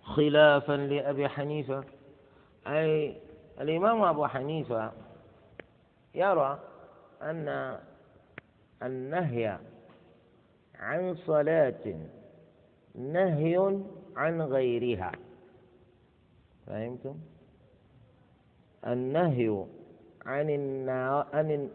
خلافا 0.07 0.73
لأبي 0.73 1.27
حنيفة. 1.27 1.83
أي 2.67 3.15
الإمام 3.61 4.03
أبو 4.03 4.27
حنيفة 4.27 4.91
يرى 6.15 6.59
أن 7.21 7.77
النهي 8.83 9.57
عن 10.79 11.15
صلاة 11.15 11.95
نهي 12.95 13.79
عن 14.15 14.41
غيرها. 14.41 15.11
فهمتم؟ 16.67 17.15
النهي 18.87 19.65
عن 20.25 20.49
عن 21.33 21.69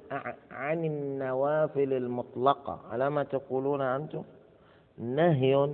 عن 0.50 0.84
النوافل 0.84 1.92
المطلقة. 1.92 2.80
على 2.90 3.10
ما 3.10 3.22
تقولون 3.22 3.80
أنتم؟ 3.80 4.24
نهي 4.98 5.68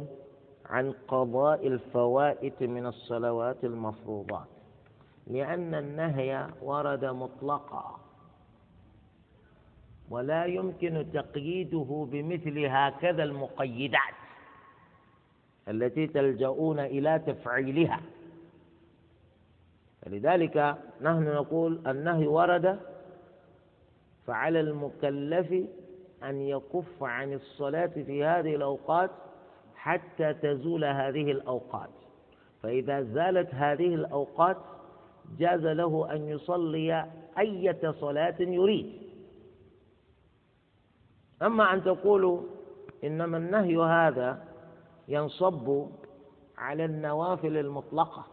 عن 0.68 0.92
قضاء 1.08 1.66
الفوائت 1.66 2.62
من 2.62 2.86
الصلوات 2.86 3.64
المفروضات 3.64 4.46
لأن 5.26 5.74
النهي 5.74 6.46
ورد 6.62 7.04
مطلقا 7.04 8.00
ولا 10.10 10.44
يمكن 10.44 11.06
تقييده 11.12 12.08
بمثل 12.12 12.66
هكذا 12.66 13.22
المقيدات 13.22 14.14
التي 15.68 16.06
تلجؤون 16.06 16.78
إلى 16.80 17.18
تفعيلها. 17.26 18.00
لذلك 20.06 20.76
نحن 21.00 21.24
نقول 21.24 21.88
النهي 21.88 22.26
ورد 22.26 22.80
فعلى 24.26 24.60
المكلف 24.60 25.52
أن 26.22 26.40
يكف 26.40 27.02
عن 27.02 27.32
الصلاة 27.32 27.86
في 27.86 28.24
هذه 28.24 28.54
الأوقات 28.54 29.10
حتى 29.88 30.34
تزول 30.34 30.84
هذه 30.84 31.32
الأوقات. 31.32 31.90
فإذا 32.62 33.02
زالت 33.02 33.54
هذه 33.54 33.94
الأوقات 33.94 34.56
جاز 35.38 35.66
له 35.66 36.12
أن 36.12 36.28
يصلي 36.28 37.06
أية 37.38 37.90
صلاة 37.90 38.34
يريد. 38.40 38.92
أما 41.42 41.74
أن 41.74 41.84
تقولوا 41.84 42.40
إنما 43.04 43.36
النهي 43.36 43.76
هذا 43.76 44.44
ينصب 45.08 45.86
على 46.58 46.84
النوافل 46.84 47.56
المطلقة 47.56 48.24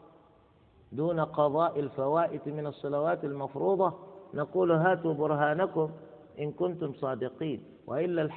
دون 0.91 1.20
قضاء 1.20 1.80
الفوائت 1.80 2.48
من 2.48 2.68
الصلوات 2.68 3.24
المفروضة 3.24 3.94
نقول 4.34 4.72
هاتوا 4.72 5.13
برهانكم 5.13 5.89
إن 6.39 6.52
كنتم 6.52 6.94
صادقين. 6.94 7.63
وإلا 7.88 8.30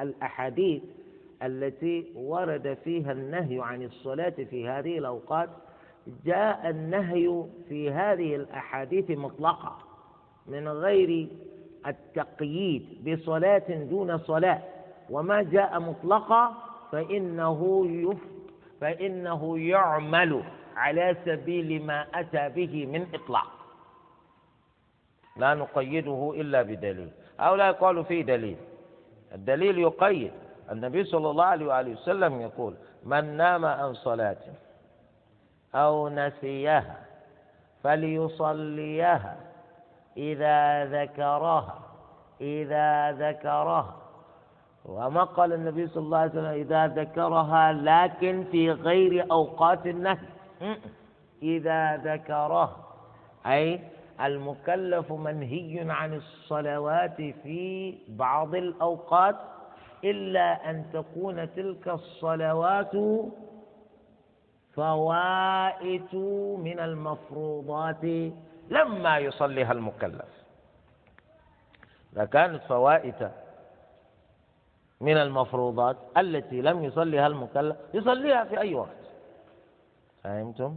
الأحاديث 0.00 0.82
التي 1.42 2.12
ورد 2.14 2.78
فيها 2.84 3.12
النهي 3.12 3.60
عن 3.60 3.82
الصلاة 3.82 4.30
في 4.50 4.68
هذه 4.68 4.98
الأوقات 4.98 5.48
جاء 6.24 6.70
النهي 6.70 7.44
في 7.68 7.90
هذه 7.90 8.36
الأحاديث 8.36 9.10
مطلقة 9.10 9.78
من 10.46 10.68
غير 10.68 11.28
التقييد 11.86 13.08
بصلاة 13.08 13.68
دون 13.68 14.18
صلاة. 14.18 14.62
وما 15.10 15.42
جاء 15.42 15.80
مطلقا 15.80 16.54
فإنه 16.92 17.86
يف 17.86 18.18
فإنه 18.80 19.58
يعمل 19.58 20.42
على 20.76 21.16
سبيل 21.24 21.82
ما 21.86 22.06
أتى 22.14 22.48
به 22.48 22.86
من 22.86 23.06
إطلاق. 23.14 23.50
لا 25.36 25.54
نقيده 25.54 26.32
إلا 26.36 26.62
بدليل. 26.62 27.10
أو 27.40 27.54
لا 27.54 27.66
يقال 27.68 28.04
فيه 28.04 28.22
دليل. 28.22 28.56
الدليل 29.34 29.78
يقيد 29.78 30.32
النبي 30.70 31.04
صلى 31.04 31.30
الله 31.30 31.44
عليه 31.44 31.66
وآله 31.66 31.92
وسلم 31.92 32.40
يقول 32.40 32.74
من 33.04 33.36
نام 33.36 33.64
عن 33.64 33.94
صلاة 33.94 34.36
أو 35.74 36.08
نسيها 36.08 36.96
فليصليها 37.82 39.36
إذا 40.16 40.84
ذكرها 40.84 41.78
إذا 42.40 43.12
ذكرها. 43.12 43.96
وما 44.84 45.24
قال 45.24 45.52
النبي 45.52 45.86
صلى 45.88 46.02
الله 46.02 46.18
عليه 46.18 46.30
وسلم 46.30 46.44
إذا 46.46 46.86
ذكرها 46.86 47.72
لكن 47.72 48.44
في 48.52 48.70
غير 48.70 49.26
أوقات 49.32 49.86
النهي. 49.86 50.28
إذا 51.42 51.96
ذكرها 51.96 52.76
أي 53.46 53.80
المكلف 54.20 55.12
منهي 55.12 55.90
عن 55.90 56.14
الصلوات 56.14 57.16
في 57.16 57.94
بعض 58.08 58.54
الأوقات 58.54 59.36
إلا 60.04 60.70
أن 60.70 60.84
تكون 60.92 61.54
تلك 61.54 61.88
الصلوات 61.88 62.92
فوائت 64.74 66.14
من 66.58 66.80
المفروضات 66.80 68.04
لما 68.70 69.18
يصليها 69.18 69.72
المكلف. 69.72 70.30
إذا 72.12 72.24
كانت 72.24 72.62
فوائت 72.62 73.30
من 75.00 75.16
المفروضات 75.16 75.96
التي 76.16 76.62
لم 76.62 76.84
يصليها 76.84 77.26
المكلف 77.26 77.76
يصليها 77.94 78.44
في 78.44 78.60
أي 78.60 78.74
وقت. 78.74 79.00
فهمتم؟ 80.22 80.76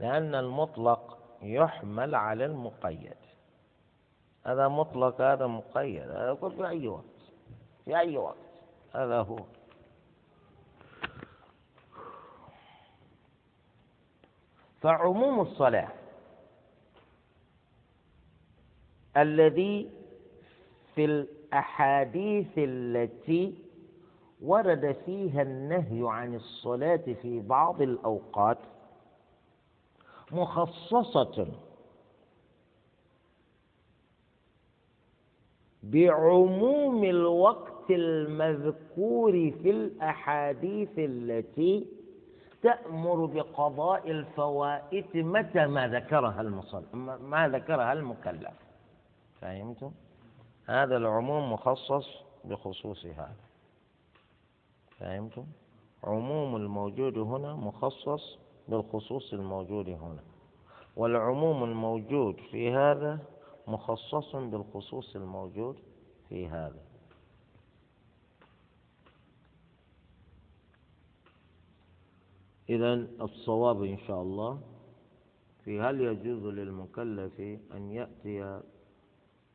لأن 0.00 0.34
المطلق 0.34 1.18
يحمل 1.42 2.14
على 2.14 2.44
المقيد. 2.44 3.16
هذا 4.46 4.68
مطلق 4.68 5.20
هذا 5.20 5.46
مقيد 5.46 6.10
هذا 6.10 6.26
يقول 6.26 6.52
في 6.52 6.68
أي 6.68 6.88
وقت. 6.88 7.09
في 7.84 7.98
أي 7.98 8.16
وقت. 8.16 8.36
هذا 8.94 9.18
هو. 9.22 9.38
فعموم 14.80 15.40
الصلاة 15.40 15.88
الذي 19.16 19.90
في 20.94 21.04
الأحاديث 21.04 22.46
التي 22.58 23.54
ورد 24.42 24.96
فيها 25.06 25.42
النهي 25.42 26.00
عن 26.08 26.34
الصلاة 26.34 27.14
في 27.22 27.40
بعض 27.40 27.82
الأوقات 27.82 28.58
مخصصة 30.32 31.46
بعموم 35.82 37.04
الوقت 37.04 37.90
المذكور 37.90 39.32
في 39.32 39.70
الأحاديث 39.70 40.88
التي 40.98 41.86
تأمر 42.62 43.26
بقضاء 43.26 44.10
الفوائت 44.10 45.16
متى 45.16 45.66
ما 45.66 45.88
ذكرها 45.88 46.40
المصل 46.40 46.82
ما 47.22 47.48
ذكرها 47.48 47.92
المكلف 47.92 48.52
فهمتم؟ 49.40 49.90
هذا 50.66 50.96
العموم 50.96 51.52
مخصص 51.52 52.06
بخصوص 52.44 53.06
هذا 53.06 53.34
فهمتم؟ 54.98 55.44
عموم 56.04 56.56
الموجود 56.56 57.18
هنا 57.18 57.54
مخصص 57.54 58.38
بالخصوص 58.68 59.32
الموجود 59.32 59.88
هنا 59.88 60.22
والعموم 60.96 61.64
الموجود 61.64 62.36
في 62.50 62.72
هذا 62.72 63.18
مخصص 63.70 64.36
بالخصوص 64.36 65.16
الموجود 65.16 65.76
في 66.28 66.48
هذا. 66.48 66.82
إذا 72.68 72.94
الصواب 73.20 73.82
إن 73.84 73.98
شاء 73.98 74.22
الله 74.22 74.60
في 75.64 75.80
هل 75.80 76.00
يجوز 76.00 76.44
للمكلف 76.54 77.40
أن 77.74 77.90
يأتي 77.90 78.60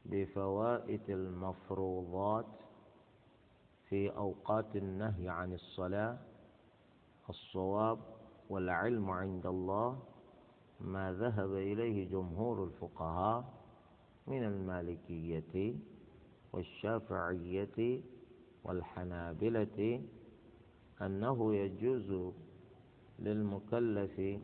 بفوائد 0.06 1.10
المفروضات 1.10 2.46
في 3.90 4.10
أوقات 4.10 4.76
النهي 4.76 5.30
عن 5.30 5.54
الصلاة؟ 5.54 6.18
الصواب 7.30 8.00
والعلم 8.50 9.10
عند 9.10 9.46
الله 9.46 10.00
ما 10.80 11.14
ذهب 11.14 11.54
إليه 11.54 12.10
جمهور 12.10 12.64
الفقهاء 12.64 13.65
من 14.28 14.44
المالكية 14.44 15.76
والشافعية 16.54 18.02
والحنابلة 18.64 20.02
أنه 21.02 21.56
يجوز 21.56 22.34
للمكلف 23.20 24.40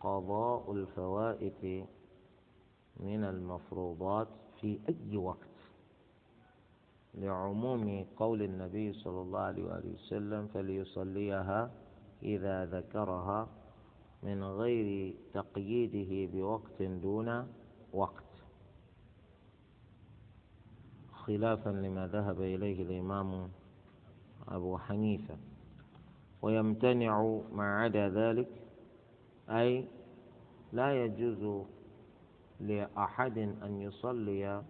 قضاء 0.00 0.72
الفوائد 0.72 1.86
من 3.00 3.24
المفروضات 3.24 4.28
في 4.60 4.78
أي 4.88 5.16
وقت 5.16 5.48
لعموم 7.14 8.06
قول 8.16 8.42
النبي 8.42 8.92
صلى 8.92 9.20
الله 9.22 9.38
عليه 9.40 9.64
وآله 9.64 9.92
وسلم 9.94 10.46
فليصليها 10.46 11.70
إذا 12.22 12.64
ذكرها 12.66 13.48
من 14.22 14.44
غير 14.44 15.14
تقييده 15.34 16.32
بوقت 16.32 16.82
دون 16.82 17.52
وقت. 17.92 18.27
خلافا 21.28 21.70
لما 21.70 22.06
ذهب 22.06 22.40
إليه 22.40 22.82
الإمام 22.82 23.48
أبو 24.48 24.78
حنيفة 24.78 25.36
ويمتنع 26.42 27.40
ما 27.52 27.78
عدا 27.80 28.08
ذلك 28.08 28.48
أي 29.50 29.84
لا 30.72 31.04
يجوز 31.04 31.64
لأحد 32.60 33.38
أن 33.38 33.80
يصلي 33.80 34.62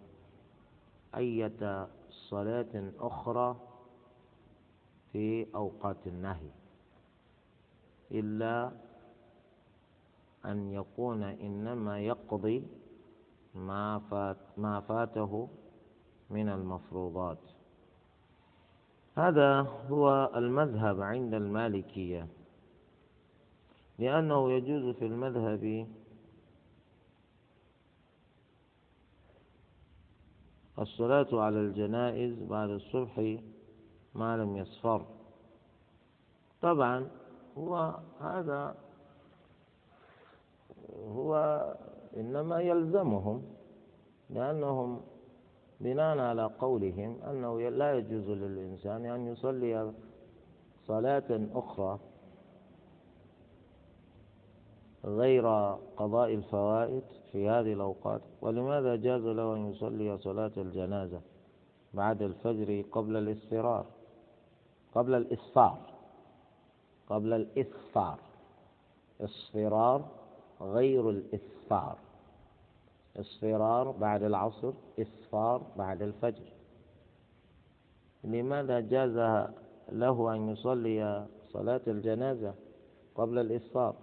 أية 1.16 1.88
صلاة 2.10 2.92
أخرى 3.00 3.56
في 5.12 5.46
أوقات 5.54 6.06
النهي 6.06 6.50
إلا 8.10 8.72
أن 10.44 10.72
يكون 10.72 11.22
إنما 11.22 12.00
يقضي 12.00 12.62
ما 13.54 13.98
فات 14.10 14.36
ما 14.56 14.80
فاته 14.80 15.48
من 16.30 16.48
المفروضات. 16.48 17.38
هذا 19.16 19.60
هو 19.90 20.30
المذهب 20.36 21.00
عند 21.00 21.34
المالكية 21.34 22.26
لأنه 23.98 24.52
يجوز 24.52 24.94
في 24.94 25.06
المذهب 25.06 25.86
الصلاة 30.78 31.26
على 31.32 31.60
الجنائز 31.60 32.42
بعد 32.42 32.70
الصبح 32.70 33.38
ما 34.14 34.36
لم 34.36 34.56
يصفر. 34.56 35.06
طبعا 36.62 37.10
هو 37.58 38.00
هذا 38.20 38.76
هو 41.06 41.34
إنما 42.16 42.60
يلزمهم 42.60 43.42
لأنهم 44.30 45.00
بناء 45.80 46.18
على 46.18 46.44
قولهم 46.44 47.22
أنه 47.22 47.70
لا 47.70 47.94
يجوز 47.94 48.28
للإنسان 48.30 49.06
أن 49.06 49.26
يصلي 49.26 49.92
صلاة 50.86 51.40
أخرى 51.54 51.98
غير 55.04 55.46
قضاء 55.96 56.34
الفوائد 56.34 57.02
في 57.32 57.48
هذه 57.48 57.72
الأوقات. 57.72 58.20
ولماذا 58.40 58.96
جاز 58.96 59.22
له 59.22 59.54
أن 59.54 59.70
يصلي 59.70 60.18
صلاة 60.18 60.52
الجنازة 60.56 61.20
بعد 61.94 62.22
الفجر 62.22 62.84
قبل 62.92 63.16
الإسفرار 63.16 63.86
قبل 64.94 65.14
الإسفار. 65.14 65.78
قبل 67.08 67.32
الإسفار. 67.32 68.18
إصفرار 69.20 70.04
غير 70.60 71.10
الإسفار. 71.10 71.96
إصفرار 73.18 73.90
بعد 73.90 74.22
العصر 74.22 74.72
إسفار 74.98 75.62
بعد 75.76 76.02
الفجر. 76.02 76.52
لماذا 78.24 78.80
جاز 78.80 79.16
له 79.92 80.34
أن 80.34 80.48
يصلي 80.48 81.26
صلاة 81.52 81.80
الجنازة 81.86 82.54
قبل 83.14 83.38
الإسفار 83.38 83.94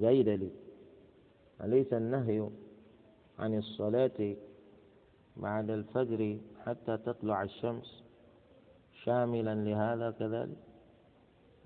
جيد 0.00 0.28
لي. 0.28 0.50
أليس 1.62 1.92
النهي 1.92 2.48
عن 3.38 3.58
الصلاة 3.58 4.36
بعد 5.36 5.70
الفجر 5.70 6.38
حتى 6.64 6.96
تطلع 6.96 7.42
الشمس 7.42 8.02
شاملا 9.04 9.54
لهذا 9.54 10.10
كذلك؟ 10.10 10.56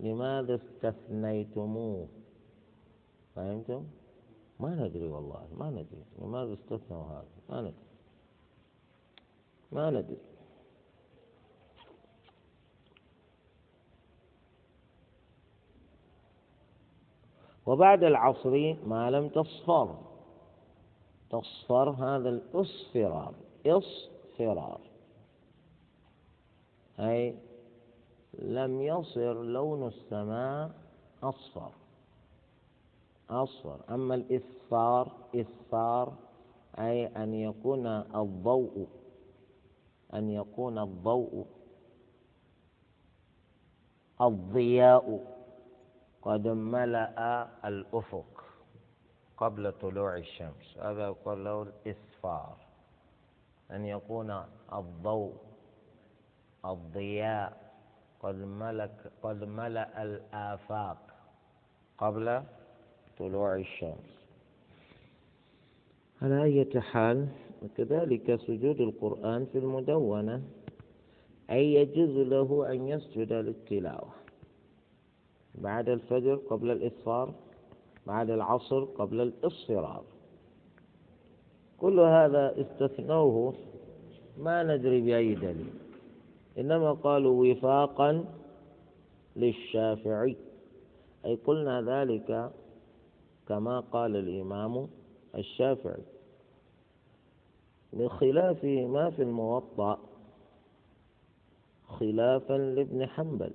لماذا 0.01 0.55
استثنيتموه؟ 0.55 2.09
فهمتم؟ 3.35 3.85
ما 4.61 4.75
ندري 4.75 5.07
والله 5.07 5.49
ما 5.57 5.71
ندري 5.71 6.05
لماذا 6.19 6.53
استثنوا 6.53 7.05
هذا 7.05 7.27
ما 7.49 7.61
ندري 7.61 7.75
ما 9.73 9.91
ندري. 9.91 10.19
وبعد 17.67 18.05
العصر 18.05 18.75
ما 18.87 19.11
لم 19.11 19.29
تصفر 19.29 19.99
تصفر 21.31 21.91
هذا 21.91 22.29
الإصفرار 22.29 23.35
إصفرار. 23.67 24.81
أي 27.01 27.35
لم 28.39 28.83
يصر 28.83 29.43
لون 29.43 29.89
السماء 29.89 30.71
أصفر. 31.23 31.73
أصفر 33.31 33.81
أما 33.91 34.15
الإصفار 34.15 35.13
إصفار 35.35 36.13
أي 36.79 37.07
أن 37.07 37.35
يكون 37.35 37.87
الضوء 37.87 38.89
أن 40.15 40.31
يكون 40.31 40.79
الضوء 40.79 41.47
الضياء. 44.21 45.39
قد 46.23 46.49
ملأ 46.49 47.49
الأفق 47.69 48.45
قبل 49.37 49.73
طلوع 49.73 50.17
الشمس. 50.17 50.79
هذا 50.79 51.05
يقول 51.05 51.45
له 51.45 51.63
الإسفار 51.63 52.57
أن 53.71 53.85
يكون 53.85 54.45
الضوء 54.73 55.35
الضياء. 56.65 57.69
قد 58.21 58.35
ملك 58.35 59.13
قد 59.23 59.45
ملأ 59.45 60.03
الآفاق 60.03 60.99
قبل 61.99 62.43
طلوع 63.19 63.57
الشمس. 63.57 64.19
على 66.23 66.43
أي 66.43 66.81
حال 66.81 67.29
وكذلك 67.63 68.37
سجود 68.37 68.81
القرآن 68.81 69.47
في 69.53 69.59
المدونة 69.59 70.43
أي 71.51 71.75
يجوز 71.75 72.27
له 72.27 72.73
أن 72.73 72.89
يسجد 72.89 73.33
للتلاوة. 73.33 74.11
بعد 75.55 75.89
الفجر 75.89 76.35
قبل 76.35 76.71
الإصفار 76.71 77.35
بعد 78.07 78.31
العصر 78.31 78.85
قبل 78.85 79.21
الإصفرار 79.21 80.05
كل 81.79 82.01
هذا 82.01 82.61
استثنوه 82.61 83.55
ما 84.39 84.63
ندري 84.63 85.01
بأي 85.01 85.35
دليل. 85.35 85.75
إنما 86.59 86.93
قالوا 86.93 87.47
وفاقا 87.47 88.25
للشافعي. 89.37 90.37
أي 91.25 91.35
قلنا 91.35 91.83
ذلك 91.83 92.51
كما 93.49 93.81
قال 93.81 94.17
الإمام 94.17 94.89
الشافعي. 95.35 96.03
بخلاف 97.93 98.65
ما 98.65 99.11
في 99.11 99.23
الموطأ 99.23 99.99
خلافا 101.87 102.53
لابن 102.53 103.07
حنبل. 103.07 103.51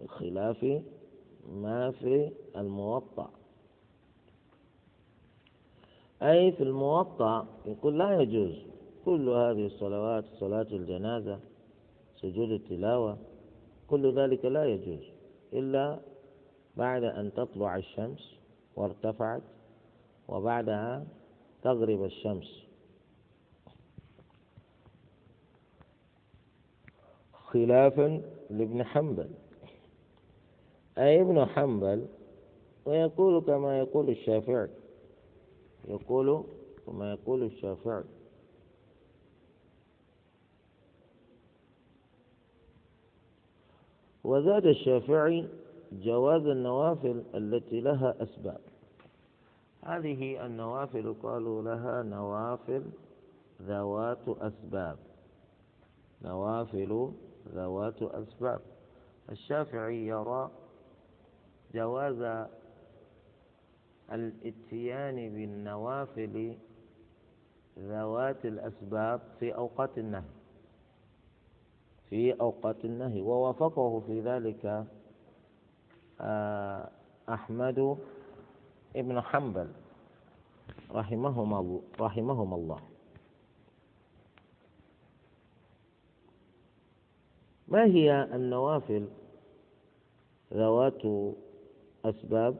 بخلاف 0.00 0.82
ما 1.52 1.90
في 1.90 2.30
الموطأ. 2.56 3.30
أي 6.22 6.52
في 6.52 6.62
الموطأ 6.62 7.46
يقول 7.66 7.98
لا 7.98 8.20
يجوز. 8.20 8.54
كل 9.04 9.28
هذه 9.28 9.66
الصلوات 9.66 10.24
صلاة 10.24 10.66
الجنازة 10.72 11.40
سجود 12.16 12.50
التلاوة 12.50 13.18
كل 13.88 14.14
ذلك 14.18 14.44
لا 14.44 14.64
يجوز. 14.64 15.04
إلا 15.52 16.09
بعد 16.80 17.04
أن 17.04 17.32
تطلع 17.34 17.76
الشمس 17.76 18.34
وارتفعت 18.76 19.42
وبعدها 20.28 21.06
تغرب 21.62 22.04
الشمس. 22.04 22.62
خلافا 27.32 28.22
لابن 28.50 28.84
حنبل. 28.84 29.30
أي 30.98 31.20
ابن 31.20 31.44
حنبل؟ 31.44 32.06
ويقول 32.84 33.40
كما 33.44 33.78
يقول 33.78 34.10
الشافعي. 34.10 34.70
يقول 35.88 36.44
كما 36.86 37.12
يقول 37.12 37.42
الشافعي. 37.42 38.04
وزاد 44.24 44.66
الشافعي 44.66 45.59
جواز 45.92 46.46
النوافل 46.46 47.24
التي 47.34 47.80
لها 47.80 48.22
أسباب. 48.22 48.60
هذه 49.82 50.46
النوافل 50.46 51.14
قالوا 51.22 51.62
لها 51.62 52.02
نوافل 52.02 52.82
ذوات 53.62 54.28
أسباب. 54.28 54.98
نوافل 56.22 57.12
ذوات 57.54 58.02
أسباب. 58.02 58.60
الشافعي 59.30 60.06
يرى 60.06 60.50
جواز 61.74 62.46
الاتيان 64.12 65.16
بالنوافل 65.16 66.56
ذوات 67.78 68.46
الأسباب 68.46 69.20
في 69.40 69.54
أوقات 69.54 69.98
النهي. 69.98 70.40
في 72.10 72.40
أوقات 72.40 72.84
النهي 72.84 73.20
ووافقه 73.20 74.00
في 74.00 74.20
ذلك 74.20 74.86
أحمد 77.28 77.98
ابن 78.96 79.20
حنبل 79.20 79.68
رحمهما 80.90 81.80
رحمهما 82.00 82.56
الله. 82.56 82.80
ما 87.68 87.84
هي 87.84 88.28
النوافل 88.34 89.08
ذوات 90.54 91.02
أسباب؟ 92.04 92.56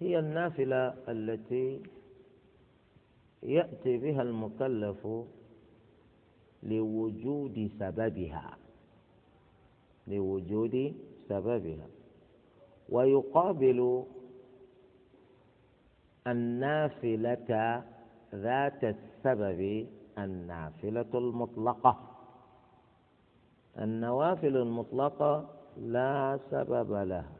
هي 0.00 0.18
النافلة 0.18 0.94
التي 1.08 1.82
يأتي 3.42 3.96
بها 3.98 4.22
المكلف 4.22 5.06
لوجود 6.62 7.70
سببها. 7.80 8.58
لوجود 10.06 10.94
سببها. 11.28 11.97
ويقابل 12.88 14.04
النافلة 16.26 17.82
ذات 18.34 18.84
السبب 18.84 19.86
النافلة 20.18 21.06
المطلقة. 21.14 21.98
النوافل 23.78 24.56
المطلقة 24.56 25.48
لا 25.76 26.38
سبب 26.50 26.92
لها. 26.92 27.32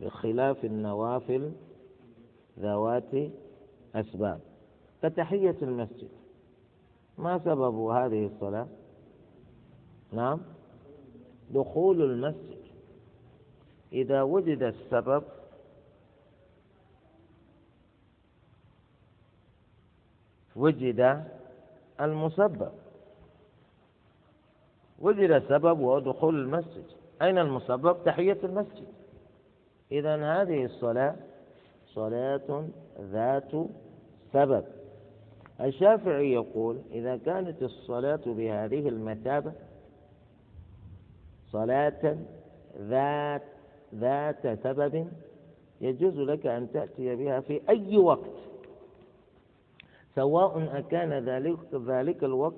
بخلاف 0.00 0.64
النوافل 0.64 1.52
ذوات 2.58 3.30
أسباب. 3.94 4.40
كتحية 5.02 5.56
المسجد. 5.62 6.08
ما 7.18 7.38
سبب 7.38 7.74
هذه 7.74 8.26
الصلاة؟ 8.26 8.66
نعم. 10.12 10.40
دخول 11.50 12.02
المسجد. 12.02 12.59
إذا 13.92 14.22
وجد 14.22 14.62
السبب 14.62 15.22
وجد 20.56 21.24
المسبب. 22.00 22.72
وجد 24.98 25.30
السبب 25.30 25.80
وهو 25.80 25.98
دخول 25.98 26.40
المسجد. 26.40 26.84
أين 27.22 27.38
المسبب؟ 27.38 28.04
تحية 28.04 28.38
المسجد. 28.44 28.86
إذا 29.92 30.16
هذه 30.16 30.64
الصلاة 30.64 31.16
صلاة 31.86 32.68
ذات 33.00 33.52
سبب. 34.32 34.64
الشافعي 35.60 36.32
يقول 36.32 36.82
إذا 36.92 37.16
كانت 37.16 37.62
الصلاة 37.62 38.20
بهذه 38.26 38.88
المثابة 38.88 39.52
صلاة 41.52 42.16
ذات 42.78 43.42
ذات 43.94 44.58
سبب 44.62 45.08
يجوز 45.80 46.18
لك 46.18 46.46
أن 46.46 46.72
تأتي 46.72 47.16
بها 47.16 47.40
في 47.40 47.60
أي 47.68 47.98
وقت. 47.98 48.30
سواء 50.14 50.78
أكان 50.78 51.12
ذلك 51.12 51.74
ذلك 51.74 52.24
الوقت 52.24 52.54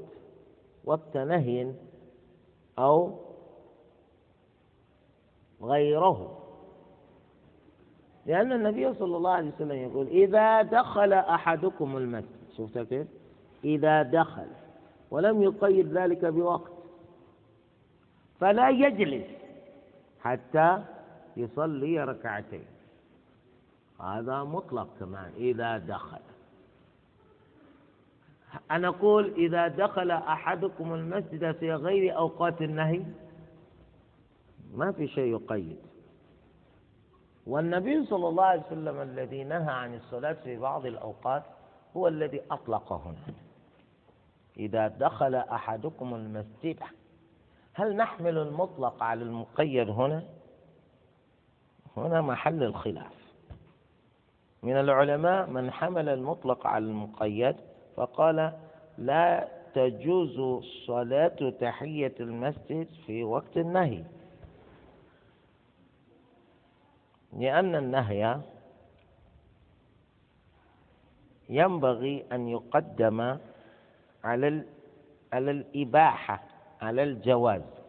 وقت 0.84 1.16
نهي 1.16 1.72
أو 2.78 3.18
غيره. 5.62 6.38
لأن 8.26 8.52
النبي 8.52 8.94
صلى 8.94 9.16
الله 9.16 9.30
عليه 9.30 9.52
وسلم 9.54 9.72
يقول 9.72 10.06
إذا 10.06 10.62
دخل 10.62 11.12
أحدكم 11.12 11.96
المسجد 11.96 12.28
شفت 12.56 12.78
كيف؟ 12.78 13.06
إذا 13.64 14.02
دخل 14.02 14.46
ولم 15.10 15.42
يقيد 15.42 15.98
ذلك 15.98 16.24
بوقت. 16.24 16.72
فلا 18.40 18.70
يجلس 18.70 19.26
حتى 20.20 20.82
يصلي 21.36 22.04
ركعتين. 22.04 22.64
هذا 24.00 24.42
مطلق 24.44 24.88
كمان 25.00 25.32
إذا 25.36 25.78
دخل. 25.78 26.20
أنا 28.70 28.88
أقول 28.88 29.32
إذا 29.34 29.68
دخل 29.68 30.10
أحدكم 30.10 30.94
المسجد 30.94 31.52
في 31.52 31.72
غير 31.74 32.16
أوقات 32.16 32.62
النهي 32.62 33.02
ما 34.74 34.92
في 34.92 35.08
شيء 35.08 35.32
يقيد. 35.32 35.76
والنبي 37.46 38.06
صلى 38.06 38.28
الله 38.28 38.44
عليه 38.44 38.62
وسلم 38.62 39.00
الذي 39.00 39.44
نهى 39.44 39.72
عن 39.72 39.94
الصلاة 39.94 40.32
في 40.32 40.56
بعض 40.56 40.86
الأوقات 40.86 41.42
هو 41.96 42.08
الذي 42.08 42.40
أطلق 42.50 42.92
هنا 42.92 43.34
إذا 44.56 44.88
دخل 44.88 45.34
أحدكم 45.34 46.14
المسجد 46.14 46.78
هل 47.74 47.96
نحمل 47.96 48.38
المطلق 48.38 49.02
على 49.02 49.22
المقيد 49.22 49.88
هنا؟ 49.90 50.24
هنا 51.96 52.20
محل 52.20 52.62
الخلاف. 52.62 53.12
من 54.62 54.76
العلماء 54.76 55.50
من 55.50 55.70
حمل 55.70 56.08
المطلق 56.08 56.66
على 56.66 56.84
المقيد 56.84 57.56
فقال 57.96 58.52
لا 58.98 59.48
تجوز 59.74 60.64
صلاة 60.86 61.50
تحية 61.60 62.14
المسجد 62.20 62.88
في 63.06 63.24
وقت 63.24 63.56
النهي. 63.56 64.04
لأن 67.32 67.74
النهي 67.74 68.40
ينبغي 71.48 72.24
أن 72.32 72.48
يقدم 72.48 73.38
على 74.24 74.64
على 75.32 75.50
الإباحة 75.50 76.42
على 76.80 77.02
الجواز. 77.02 77.81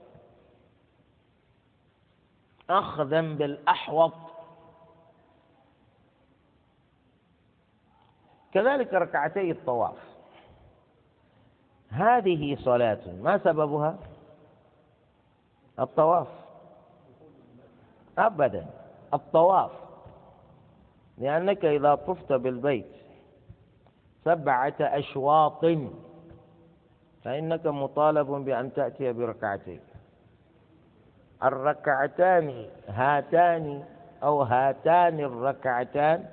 أخذا 2.70 3.22
بالأحوط. 3.22 4.14
كذلك 8.54 8.94
ركعتي 8.94 9.52
الطواف. 9.52 9.98
هذه 11.90 12.56
صلاة 12.56 13.02
ما 13.22 13.38
سببها؟ 13.38 13.98
الطواف. 15.80 16.28
أبدا 18.18 18.66
الطواف. 19.14 19.72
لأنك 21.18 21.66
إذا 21.66 21.96
طفت 21.96 22.34
بالبيت 22.34 22.86
سبعة 24.26 24.76
أشواط 24.80 25.66
فإنك 27.24 27.68
مطالب 27.68 28.28
بأن 28.28 28.74
تأتي 28.74 29.14
بركعتين 29.14 29.80
الركعتان 31.44 32.66
هاتان 32.88 33.84
أو 34.24 34.42
هاتان 34.42 35.20
الركعتان 35.20 36.26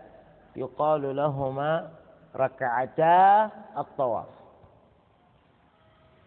يقال 0.57 1.17
لهما 1.17 1.91
ركعتا 2.37 3.51
الطواف. 3.79 4.27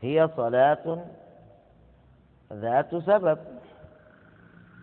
هي 0.02 0.30
صلاة 0.36 1.06
ذات 2.54 2.96
سبب. 2.96 3.40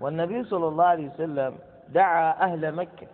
والنبي 0.01 0.45
صلى 0.45 0.69
الله 0.69 0.85
عليه 0.85 1.09
وسلم 1.09 1.59
دعا 1.89 2.31
أهل 2.45 2.75
مكة 2.75 3.07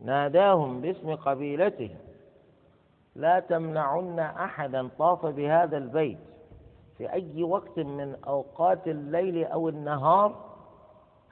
ناداهم 0.00 0.80
باسم 0.80 1.14
قبيلته 1.14 1.96
لا 3.16 3.40
تمنعن 3.40 4.18
أحدا 4.18 4.88
طاف 4.98 5.26
بهذا 5.26 5.76
البيت. 5.76 6.29
في 7.00 7.12
أي 7.12 7.42
وقت 7.42 7.78
من 7.78 8.16
أوقات 8.26 8.88
الليل 8.88 9.44
أو 9.44 9.68
النهار 9.68 10.34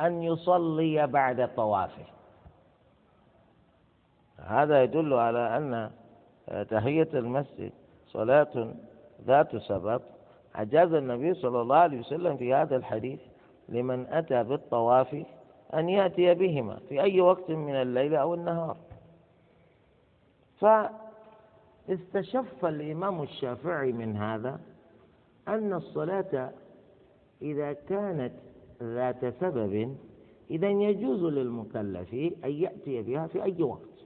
أن 0.00 0.22
يصلي 0.22 1.06
بعد 1.06 1.54
طوافه. 1.54 2.04
هذا 4.38 4.82
يدل 4.82 5.14
على 5.14 5.56
أن 5.56 5.90
تحية 6.64 7.08
المسجد 7.14 7.72
صلاة 8.06 8.74
ذات 9.26 9.56
سبب. 9.56 10.00
أجاز 10.56 10.92
النبي 10.92 11.34
صلى 11.34 11.60
الله 11.60 11.76
عليه 11.76 12.00
وسلم 12.00 12.36
في 12.36 12.54
هذا 12.54 12.76
الحديث 12.76 13.20
لمن 13.68 14.06
أتى 14.06 14.42
بالطواف 14.42 15.24
أن 15.74 15.88
يأتي 15.88 16.34
بهما 16.34 16.78
في 16.88 17.02
أي 17.02 17.20
وقت 17.20 17.50
من 17.50 17.74
الليل 17.74 18.14
أو 18.14 18.34
النهار. 18.34 18.76
فاستشف 21.88 22.64
الإمام 22.64 23.22
الشافعي 23.22 23.92
من 23.92 24.16
هذا 24.16 24.60
أن 25.48 25.72
الصلاة 25.72 26.52
إذا 27.42 27.72
كانت 27.72 28.32
ذات 28.82 29.34
سبب 29.40 29.96
إذا 30.50 30.68
يجوز 30.68 31.22
للمكلف 31.22 32.14
أن 32.44 32.50
يأتي 32.50 33.02
بها 33.02 33.26
في 33.26 33.42
أي 33.42 33.62
وقت 33.62 33.98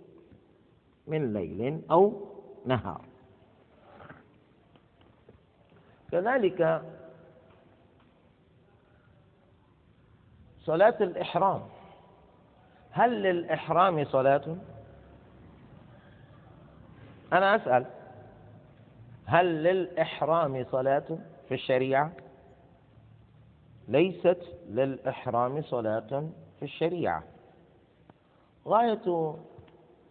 من 1.07 1.32
ليل 1.32 1.82
أو 1.90 2.20
نهار. 2.66 3.05
كذلك 6.12 6.82
صلاة 10.61 10.97
الإحرام. 11.01 11.62
هل 12.90 13.22
للإحرام 13.22 14.05
صلاة؟ 14.05 14.57
أنا 17.32 17.57
أسأل 17.57 17.86
هل 19.24 19.62
للإحرام 19.62 20.64
صلاة؟ 20.70 21.18
في 21.53 21.57
الشريعة؟ 21.57 22.12
ليست 23.88 24.38
للإحرام 24.68 25.62
صلاة 25.62 26.28
في 26.59 26.62
الشريعة 26.62 27.22
غاية 28.66 29.34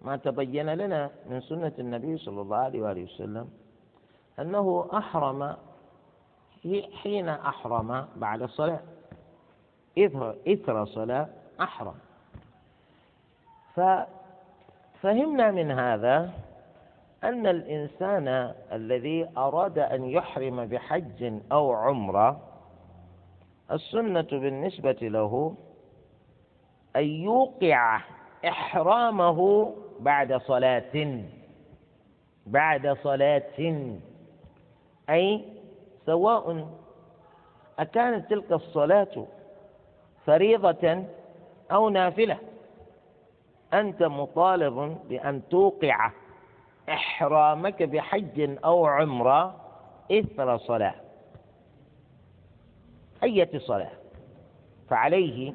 ما 0.01 0.17
تبين 0.17 0.69
لنا 0.69 1.09
من 1.29 1.41
سنة 1.41 1.71
النبي 1.79 2.17
صلى 2.17 2.41
الله 2.41 2.57
عليه 2.57 2.81
وآله 2.81 3.03
وسلم 3.03 3.49
أنه 4.39 4.89
أحرم 4.93 5.55
حين 6.93 7.29
أحرم 7.29 8.07
بعد 8.15 8.41
الصلاة 8.41 8.79
إثر 10.47 10.85
صلاة 10.85 11.29
أحرم 11.61 11.95
ففهمنا 13.75 15.51
من 15.51 15.71
هذا 15.71 16.33
أن 17.23 17.47
الإنسان 17.47 18.53
الذي 18.71 19.29
أراد 19.37 19.79
أن 19.79 20.03
يحرم 20.05 20.65
بحج 20.65 21.33
أو 21.51 21.73
عمرة 21.73 22.39
السنة 23.71 24.21
بالنسبة 24.31 24.97
له 25.01 25.55
أن 26.95 27.03
يوقع 27.03 28.01
إحرامه 28.47 29.71
بعد 29.99 30.33
صلاة 30.33 31.23
بعد 32.45 32.97
صلاة 33.03 33.43
أي 35.09 35.45
سواء 36.05 36.67
أكانت 37.79 38.29
تلك 38.29 38.51
الصلاة 38.51 39.25
فريضة 40.25 41.03
أو 41.71 41.89
نافلة 41.89 42.37
أنت 43.73 44.03
مطالب 44.03 44.97
بأن 45.09 45.41
توقع 45.49 46.11
إحرامك 46.93 47.83
بحج 47.83 48.57
أو 48.65 48.85
عمرة 48.85 49.55
إثر 50.11 50.57
صلاة 50.57 50.95
أية 53.23 53.59
صلاة؟ 53.59 53.91
فعليه 54.89 55.53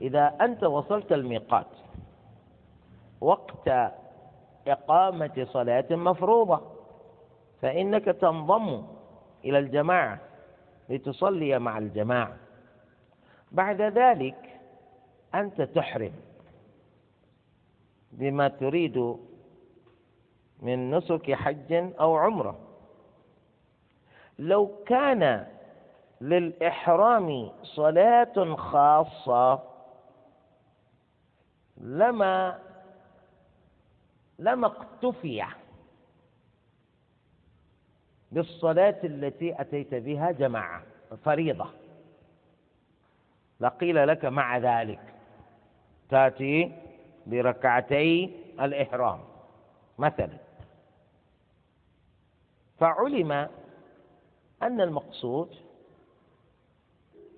إذا 0.00 0.36
أنت 0.40 0.64
وصلت 0.64 1.12
الميقات 1.12 1.66
وقت 3.20 3.68
إقامة 4.68 5.46
صلاة 5.52 5.86
مفروضة 5.90 6.60
فإنك 7.62 8.04
تنضم 8.04 8.82
إلى 9.44 9.58
الجماعة 9.58 10.18
لتصلي 10.88 11.58
مع 11.58 11.78
الجماعة. 11.78 12.36
بعد 13.52 13.82
ذلك 13.82 14.60
أنت 15.34 15.62
تحرم 15.62 16.12
بما 18.12 18.48
تريد 18.48 19.16
من 20.62 20.90
نسك 20.90 21.32
حج 21.32 21.72
أو 22.00 22.16
عمرة. 22.16 22.58
لو 24.38 24.70
كان 24.86 25.46
للإحرام 26.20 27.50
صلاة 27.62 28.54
خاصة 28.54 29.62
لما 31.76 32.58
لما 34.38 34.66
اقتفي 34.66 35.44
بالصلاة 38.32 38.96
التي 39.04 39.60
أتيت 39.60 39.94
بها 39.94 40.30
جماعة 40.30 40.82
فريضة. 41.24 41.66
لقيل 43.60 44.08
لك 44.08 44.24
مع 44.24 44.58
ذلك 44.58 45.14
تأتي 46.08 46.72
بركعتي 47.26 48.36
الإحرام 48.60 49.20
مثلا. 49.98 50.47
فعلم 52.78 53.32
أن 54.62 54.80
المقصود 54.80 55.54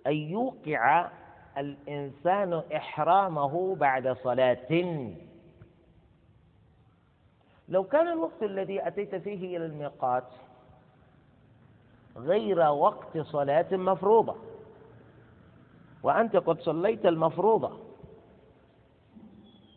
أن 0.06 0.12
يوقع 0.12 1.10
الإنسان 1.58 2.52
إحرامه 2.76 3.74
بعد 3.76 4.16
صلاة. 4.22 4.68
لو 7.68 7.84
كان 7.84 8.08
الوقت 8.08 8.42
الذي 8.42 8.86
أتيت 8.86 9.14
فيه 9.14 9.56
إلى 9.56 9.66
الميقات 9.66 10.24
غير 12.16 12.58
وقت 12.58 13.18
صلاة 13.18 13.76
مفروضة 13.76 14.36
وأنت 16.02 16.36
قد 16.36 16.60
صليت 16.60 17.06
المفروضة 17.06 17.78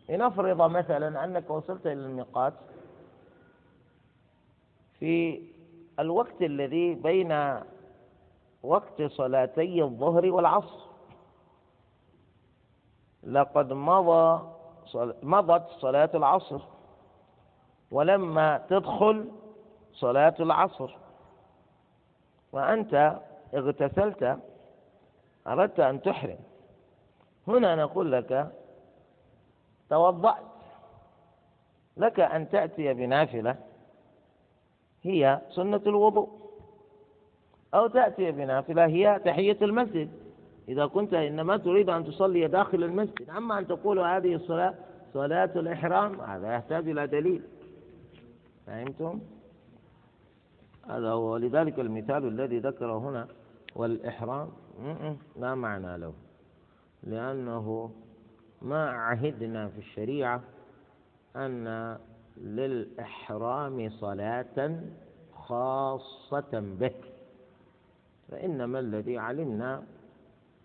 لنفرض 0.08 0.70
مثلا 0.70 1.24
أنك 1.24 1.50
وصلت 1.50 1.86
إلى 1.86 1.92
الميقات 1.92 2.54
في 4.98 5.42
الوقت 5.98 6.42
الذي 6.42 6.94
بين 6.94 7.60
وقت 8.62 9.02
صلاتي 9.02 9.82
الظهر 9.82 10.30
والعصر. 10.30 10.84
لقد 13.22 13.72
مضى 13.72 14.50
مضت 15.22 15.68
صلاة 15.68 16.10
العصر 16.14 16.60
ولما 17.90 18.58
تدخل 18.68 19.28
صلاة 19.92 20.34
العصر. 20.40 20.96
وأنت 22.52 23.20
اغتسلت 23.54 24.38
أردت 25.46 25.80
أن 25.80 26.02
تحرم. 26.02 26.38
هنا 27.48 27.74
نقول 27.76 28.12
لك 28.12 28.52
توضأت 29.90 30.44
لك 31.96 32.20
أن 32.20 32.48
تأتي 32.48 32.94
بنافلة. 32.94 33.56
هي 35.04 35.40
سنة 35.50 35.80
الوضوء. 35.86 36.28
أو 37.74 37.86
تأتي 37.86 38.32
بنافلة 38.32 38.86
هي 38.86 39.20
تحية 39.24 39.58
المسجد. 39.62 40.10
إذا 40.68 40.86
كنت 40.86 41.14
إنما 41.14 41.56
تريد 41.56 41.90
أن 41.90 42.04
تصلي 42.04 42.48
داخل 42.48 42.84
المسجد 42.84 43.30
أما 43.30 43.58
أن 43.58 43.66
تقول 43.66 43.98
هذه 43.98 44.34
الصلاة 44.34 44.74
صلاة 45.14 45.50
الإحرام 45.56 46.20
هذا 46.20 46.54
يحتاج 46.54 46.88
إلى 46.88 47.06
دليل. 47.06 47.42
فهمتم؟ 48.66 49.20
هذا 50.88 51.10
هو. 51.10 51.36
لذلك 51.36 51.80
المثال 51.80 52.28
الذي 52.28 52.58
ذكره 52.58 52.98
هنا 52.98 53.28
والإحرام 53.76 54.48
لا 55.36 55.54
معنى 55.54 55.98
له. 55.98 56.12
لأنه 57.02 57.90
ما 58.62 58.90
عهدنا 58.90 59.68
في 59.68 59.78
الشريعة 59.78 60.42
أن 61.36 61.98
للإحرام 62.36 63.90
صلاة 63.90 64.80
خاصة 65.34 66.52
به 66.52 66.94
فإنما 68.28 68.78
الذي 68.78 69.18
علمنا 69.18 69.82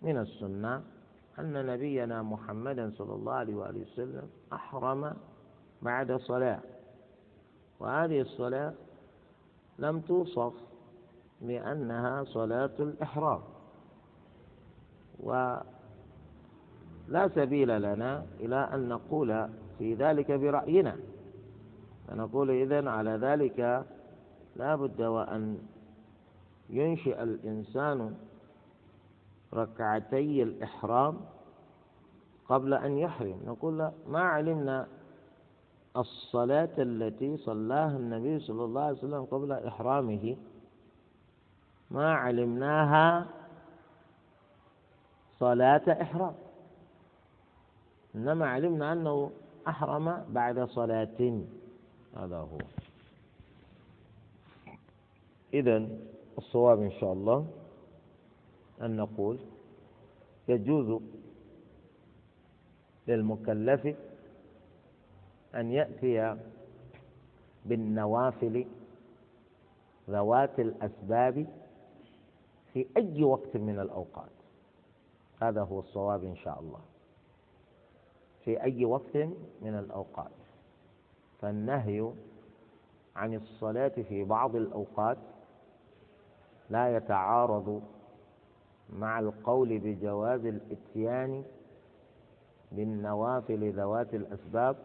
من 0.02 0.18
السنة 0.18 0.82
أن 1.38 1.66
نبينا 1.66 2.22
محمدا 2.22 2.92
صلى 2.98 3.14
الله 3.14 3.32
عليه 3.32 3.54
وآله 3.54 3.80
وسلم 3.80 4.28
أحرم 4.52 5.16
بعد 5.82 6.16
صلاة. 6.16 6.60
وهذه 7.80 8.20
الصلاة 8.20 8.72
لم 9.78 10.00
توصف 10.00 10.52
لأنها 11.40 12.24
صلاة 12.24 12.70
الإحرام. 12.80 13.40
ولا 15.20 15.62
سبيل 17.34 17.82
لنا 17.82 18.26
إلى 18.40 18.56
أن 18.56 18.88
نقول 18.88 19.48
في 19.78 19.94
ذلك 19.94 20.32
برأينا. 20.32 20.96
فنقول 22.08 22.50
إذن 22.50 22.88
على 22.88 23.10
ذلك 23.10 23.86
لا 24.56 24.76
بد 24.76 25.02
وأن 25.02 25.58
ينشئ 26.70 27.22
الإنسان 27.22 28.14
ركعتي 29.54 30.42
الإحرام 30.42 31.20
قبل 32.48 32.74
أن 32.74 32.98
يحرم. 32.98 33.40
نقول 33.46 33.78
لا 33.78 33.92
ما 34.08 34.20
علمنا 34.20 34.86
الصلاة 35.96 36.74
التي 36.78 37.36
صلاها 37.36 37.96
النبي 37.96 38.40
صلى 38.40 38.64
الله 38.64 38.82
عليه 38.82 38.98
وسلم 38.98 39.24
قبل 39.24 39.52
إحرامه. 39.52 40.36
ما 41.90 42.14
علمناها 42.14 43.26
صلاة 45.38 46.02
إحرام. 46.02 46.34
إنما 48.14 48.46
علمنا 48.46 48.92
أنه 48.92 49.30
أحرم 49.68 50.24
بعد 50.28 50.64
صلاة. 50.64 51.42
هذا 52.16 52.36
هو. 52.36 52.58
إذا 55.54 55.88
الصواب 56.38 56.82
إن 56.82 56.92
شاء 56.92 57.12
الله 57.12 57.46
أن 58.80 58.96
نقول 58.96 59.38
يجوز 60.48 61.02
للمكلف 63.08 63.96
أن 65.54 65.72
يأتي 65.72 66.36
بالنوافل 67.64 68.66
ذوات 70.10 70.60
الأسباب 70.60 71.46
في 72.72 72.86
أي 72.96 73.22
وقت 73.22 73.56
من 73.56 73.78
الأوقات. 73.78 74.30
هذا 75.42 75.62
هو 75.62 75.80
الصواب 75.80 76.24
إن 76.24 76.36
شاء 76.36 76.60
الله. 76.60 76.80
في 78.44 78.62
أي 78.62 78.84
وقت 78.84 79.16
من 79.62 79.78
الأوقات. 79.78 80.39
فالنهي 81.40 82.12
عن 83.16 83.34
الصلاة 83.34 83.88
في 84.08 84.24
بعض 84.24 84.56
الأوقات 84.56 85.18
لا 86.70 86.96
يتعارض 86.96 87.82
مع 88.92 89.18
القول 89.18 89.78
بجواز 89.78 90.44
الإتيان 90.46 91.44
بالنوافل 92.72 93.72
ذوات 93.72 94.14
الأسباب 94.14 94.76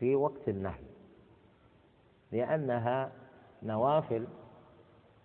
في 0.00 0.14
وقت 0.14 0.48
النهي 0.48 0.84
لأنها 2.32 3.12
نوافل 3.62 4.26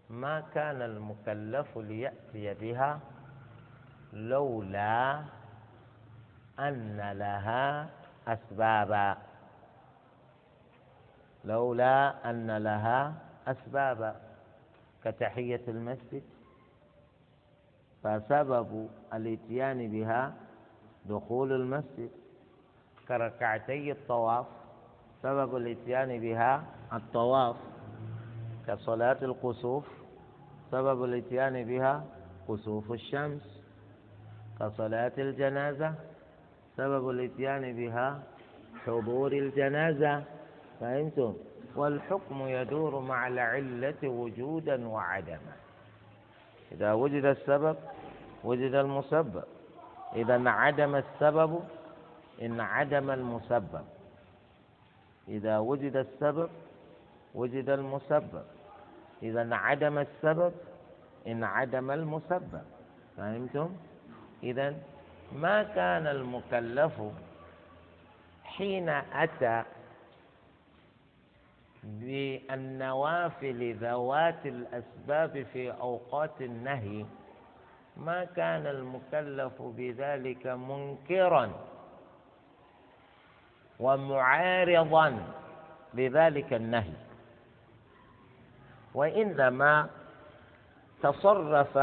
ما 0.10 0.40
كان 0.40 0.82
المكلف 0.82 1.78
ليأتي 1.78 2.54
بها 2.54 3.00
لولا 4.14 5.24
أن 6.60 7.12
لها 7.12 7.90
أسبابا. 8.28 9.18
لولا 11.46 12.30
أن 12.30 12.58
لها 12.58 13.14
أسبابا 13.48 14.16
كتحية 15.04 15.62
المسجد 15.68 16.24
فسبب 18.04 18.90
الاتيان 19.14 19.92
بها 19.92 20.34
دخول 21.06 21.52
المسجد 21.52 22.10
كركعتي 23.08 23.92
الطواف 23.92 24.46
سبب 25.24 25.56
الاتيان 25.56 26.20
بها 26.20 26.64
الطواف 26.94 27.56
كصلاة 28.68 29.18
القصوف 29.22 29.86
سبب 30.72 31.04
الاتيان 31.04 31.64
بها 31.64 32.06
كسوف 32.48 32.92
الشمس 32.92 33.64
كصلاة 34.60 35.12
الجنازة 35.18 35.94
سبب 36.78 37.10
الاتيان 37.10 37.76
بها 37.76 38.24
حضور 38.86 39.32
الجنازة. 39.32 40.24
فهمتم؟ 40.80 41.34
والحكم 41.76 42.48
يدور 42.48 43.00
مع 43.00 43.28
العلة 43.28 44.02
وجودا 44.04 44.88
وعدما. 44.88 45.56
إذا 46.72 46.94
وجد 46.94 47.26
السبب 47.26 47.76
وجد 48.44 48.74
المسبب. 48.74 49.44
إذا 50.16 50.36
انعدم 50.36 50.96
السبب 50.96 51.60
انعدم 52.42 53.12
المسبب. 53.12 53.86
إذا 55.28 55.58
وجد 55.58 55.96
السبب 55.96 56.50
وجد 57.36 57.70
المسبب. 57.70 58.44
إذا 59.24 59.42
انعدم 59.42 59.98
السبب 59.98 60.54
انعدم 61.28 61.92
المسبب. 61.92 62.62
فهمتم؟ 63.18 63.70
إذا 64.44 64.76
ما 65.32 65.64
كان 65.64 66.08
المكلف 66.08 67.02
حين 68.44 68.90
أتى 68.90 69.64
بالنوافل 71.88 73.76
ذوات 73.76 74.46
الأسباب 74.46 75.46
في 75.54 75.72
أوقات 75.72 76.42
النهي. 76.42 77.06
ما 77.98 78.24
كان 78.24 78.68
المكلف 78.68 79.62
بذلك 79.62 80.48
منكرا 80.48 81.52
ومعارضا 83.80 85.24
لذلك 85.94 86.54
النهي. 86.54 86.94
وإنما 88.94 89.90
تصرف 91.04 91.78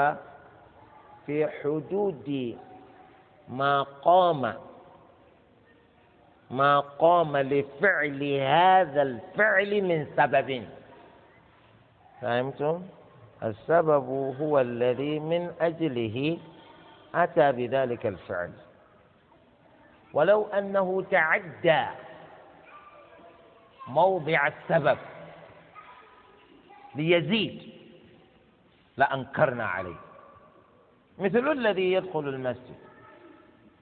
في 1.26 1.48
حدود 1.48 2.58
ما 3.48 3.82
قام 3.82 4.54
ما 6.54 6.80
قام 6.80 7.36
لفعل 7.36 8.22
هذا 8.40 9.02
الفعل 9.02 9.82
من 9.82 10.06
سبب. 10.16 10.66
فهمتم؟ 12.20 12.82
السبب 13.42 14.36
هو 14.40 14.60
الذي 14.60 15.18
من 15.18 15.52
أجله 15.60 16.38
أتى 17.14 17.52
بذلك 17.52 18.06
الفعل. 18.06 18.52
ولو 20.12 20.46
أنه 20.46 21.04
تعدى 21.10 21.86
موضع 23.88 24.46
السبب 24.46 24.98
ليزيد 26.94 27.72
لأنكرنا 28.96 29.66
عليه. 29.66 30.00
مثل 31.18 31.52
الذي 31.52 31.92
يدخل 31.92 32.28
المسجد 32.28 32.78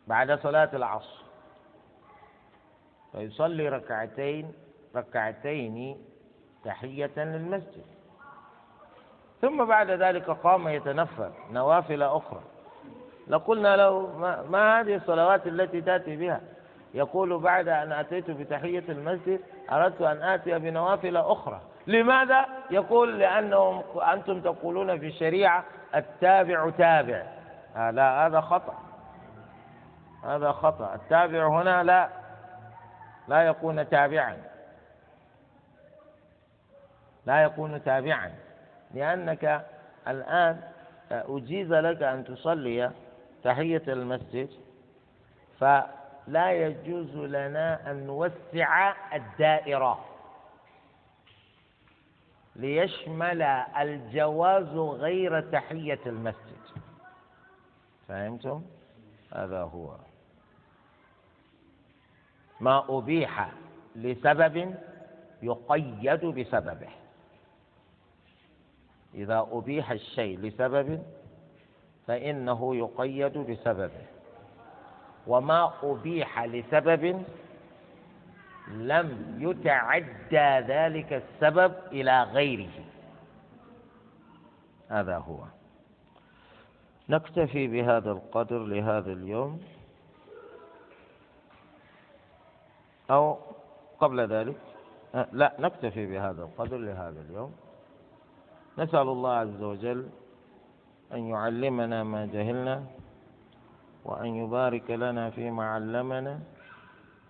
بعد 0.07 0.39
صلاة 0.39 0.70
العصر. 0.73 1.22
فيصلي 3.13 3.69
ركعتين 3.69 4.53
ركعتين 4.97 6.05
تحية 6.65 7.11
للمسجد. 7.17 7.85
ثم 9.41 9.65
بعد 9.65 9.91
ذلك 9.91 10.31
قام 10.31 10.69
يتنفل 10.69 11.31
نوافل 11.51 12.03
أخرى. 12.03 12.41
لقلنا 13.29 13.77
له 13.77 14.19
ما, 14.19 14.43
ما 14.43 14.81
هذه 14.81 14.95
الصلوات 14.95 15.47
التي 15.47 15.81
تأتي 15.81 16.17
بها؟ 16.17 16.41
يقول 16.95 17.39
بعد 17.39 17.69
أن 17.69 17.93
أتيت 17.93 18.31
بتحية 18.31 18.85
المسجد 18.89 19.41
أردت 19.73 20.03
أن 20.03 20.23
آتي 20.23 20.59
بنوافل 20.59 21.17
أخرى. 21.17 21.61
لماذا؟ 21.87 22.47
يقول 22.71 23.19
لأنهم 23.19 23.83
أنتم 24.13 24.41
تقولون 24.41 24.99
في 24.99 25.07
الشريعة 25.07 25.65
التابع 25.95 26.71
تابع. 26.71 27.23
لا 27.77 28.27
هذا 28.27 28.41
خطأ. 28.41 28.75
هذا 30.25 30.53
خطأ. 30.53 30.95
التابع 30.95 31.49
هنا 31.49 31.83
لا. 31.83 32.22
لا 33.29 33.43
يكون 33.43 33.89
تابعا. 33.89 34.37
لا 37.27 37.43
يكون 37.43 37.85
تابعا. 37.85 38.33
لأنك 38.95 39.66
الآن 40.09 40.61
أجيز 41.11 41.73
لك 41.73 42.03
أن 42.03 42.25
تصلي 42.25 42.91
تحية 43.45 43.83
المسجد 43.89 44.51
فلا 45.61 46.53
يجوز 46.53 47.16
لنا 47.16 47.91
أن 47.91 48.07
نوسع 48.07 48.95
الدائرة. 49.14 50.05
ليشمل 52.57 53.43
الجواز 53.43 54.77
غير 54.77 55.41
تحية 55.41 56.01
المسجد. 56.07 56.62
فهمتم؟ 58.09 58.62
هذا 59.35 59.62
هو. 59.62 59.97
ما 62.63 62.85
أبيح 62.89 63.49
لسبب 63.97 64.75
يقيد 65.43 66.25
بسببه. 66.27 66.89
إذا 69.15 69.49
أبيح 69.53 69.91
الشيء 69.91 70.39
لسبب 70.39 71.03
فإنه 72.07 72.77
يقيد 72.77 73.39
بسببه. 73.39 74.07
وما 75.27 75.73
أبيح 75.83 76.45
لسبب 76.45 77.25
لم 78.69 79.37
يتعدى 79.39 80.73
ذلك 80.73 81.13
السبب 81.13 81.75
إلى 81.93 82.23
غيره. 82.23 82.85
هذا 84.89 85.19
هو. 85.19 85.39
نكتفي 87.09 87.67
بهذا 87.67 88.13
القدر 88.13 88.59
لهذا 88.59 89.13
اليوم. 89.13 89.61
أو 93.11 93.39
قبل 94.01 94.21
ذلك. 94.21 94.57
أه، 95.15 95.29
لا 95.33 95.57
نكتفي 95.59 96.07
بهذا 96.07 96.43
القدر 96.43 96.77
لهذا 96.77 97.21
اليوم. 97.21 97.55
نسأل 98.79 99.09
الله 99.09 99.33
عز 99.33 99.63
وجل 99.63 100.09
أن 101.13 101.19
يعلمنا 101.19 102.05
ما 102.05 102.27
جهلنا 102.27 102.85
وأن 104.05 104.27
يبارك 104.27 104.91
لنا 104.91 105.31
فيما 105.31 105.65
علمنا 105.65 106.41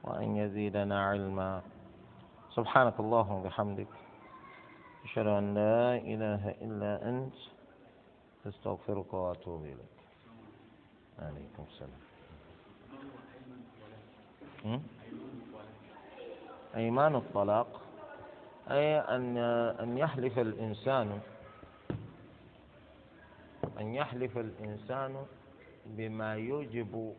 وأن 0.05 0.37
يزيدنا 0.37 1.07
علما. 1.07 1.63
سبحانك 2.55 3.01
اللهم 3.01 3.35
وبحمدك. 3.35 3.89
أشهد 5.05 5.27
أن 5.27 5.55
لا 5.55 5.97
إله 5.97 6.55
إلا 6.63 7.09
أنت. 7.09 7.35
أستغفرك 8.47 9.15
وأتوب 9.15 9.65
إليك. 9.65 9.99
عليكم 11.19 11.65
السلام. 11.71 12.03
أيمان 16.77 17.15
الطلاق 17.15 17.81
أي 18.71 18.99
أن 19.01 19.37
أن 19.81 19.99
يحلف 19.99 20.39
الإنسان 20.39 21.21
أن 23.81 23.95
يحلف 23.95 24.39
الإنسان 24.39 25.27
بما 25.87 26.35
يوجب 26.35 27.15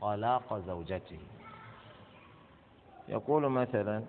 طلاق 0.00 0.58
زوجته. 0.58 1.18
يقول 3.08 3.48
مثلا 3.48 4.04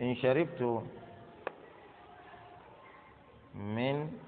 إن 0.00 0.14
شربت 0.14 0.82
من 3.54 4.18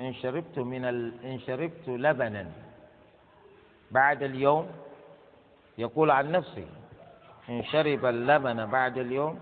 إن 0.00 0.14
شربت 0.14 0.58
من 0.58 0.84
ال... 0.84 1.24
إن 1.24 1.38
شربت 1.38 1.88
لبنا 1.88 2.52
بعد 3.90 4.22
اليوم 4.22 4.70
يقول 5.78 6.10
عن 6.10 6.32
نفسه 6.32 6.66
إن 7.48 7.64
شرب 7.64 8.04
اللبن 8.04 8.66
بعد 8.66 8.98
اليوم 8.98 9.40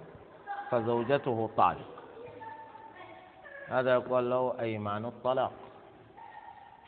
فزوجته 0.70 1.50
طالق. 1.56 1.90
هذا 3.68 3.92
يقول 3.94 4.30
له 4.30 4.60
أيمان 4.60 5.04
الطلاق. 5.04 5.52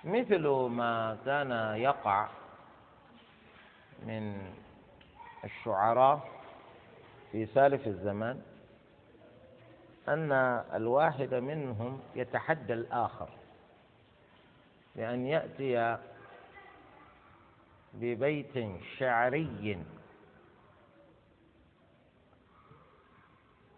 مثل 0.04 0.48
ما 0.48 1.16
كان 1.24 1.50
يقع 1.76 2.28
من 4.06 4.52
الشعراء 5.44 6.28
في 7.32 7.46
سالف 7.46 7.86
الزمان 7.86 8.42
أن 10.08 10.32
الواحد 10.74 11.34
منهم 11.34 12.00
يتحدى 12.14 12.72
الآخر 12.72 13.28
بأن 14.96 15.26
يأتي 15.26 15.98
ببيت 18.00 18.54
شعري. 18.98 19.78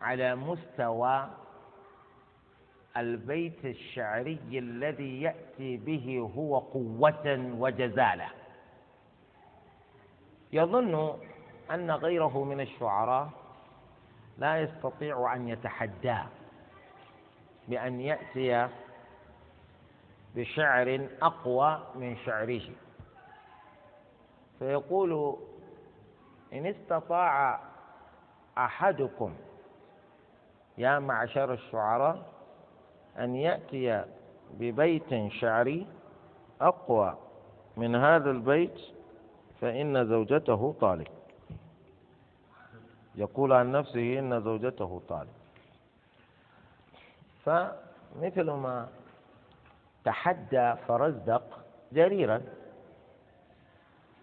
على 0.00 0.34
مستوى 0.34 1.30
البيت 2.96 3.64
الشعري 3.64 4.40
الذي 4.52 5.22
يأتي 5.22 5.76
به 5.76 6.30
هو 6.36 6.58
قوة 6.58 7.54
وجزالة. 7.58 8.28
يظن 10.52 11.18
أن 11.70 11.90
غيره 11.90 12.44
من 12.44 12.60
الشعراء 12.60 13.30
لا 14.38 14.62
يستطيع 14.62 15.34
أن 15.34 15.48
يتحداه 15.48 16.26
بأن 17.68 18.00
يأتي 18.00 18.68
بشعر 20.34 21.08
أقوى 21.22 21.86
من 21.94 22.16
شعره. 22.26 22.87
فيقول 24.58 25.36
إن 26.52 26.66
استطاع 26.66 27.60
أحدكم 28.58 29.34
يا 30.78 30.98
معشر 30.98 31.52
الشعراء 31.52 32.32
أن 33.18 33.36
يأتي 33.36 34.04
ببيت 34.50 35.32
شعري 35.32 35.86
أقوى 36.60 37.16
من 37.76 37.94
هذا 37.96 38.30
البيت 38.30 38.80
فإن 39.60 40.06
زوجته 40.06 40.74
طالق. 40.80 41.10
يقول 43.14 43.52
عن 43.52 43.72
نفسه 43.72 44.18
إن 44.18 44.40
زوجته 44.40 45.02
طالق. 45.08 45.30
فمثل 47.44 48.50
ما 48.50 48.88
تحدى 50.04 50.74
فرزدق 50.88 51.64
جريرا 51.92 52.42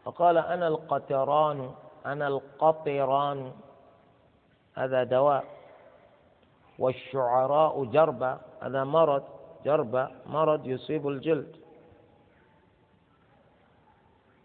فقال 0.05 0.37
أنا 0.37 0.67
القطران 0.67 1.71
أنا 2.05 2.27
القطران. 2.27 3.51
هذا 4.75 5.03
دواء. 5.03 5.45
والشعراء 6.79 7.83
جربة 7.83 8.37
هذا 8.61 8.83
مرض 8.83 9.23
جربة 9.65 10.09
مرض 10.25 10.67
يصيب 10.67 11.07
الجلد. 11.07 11.55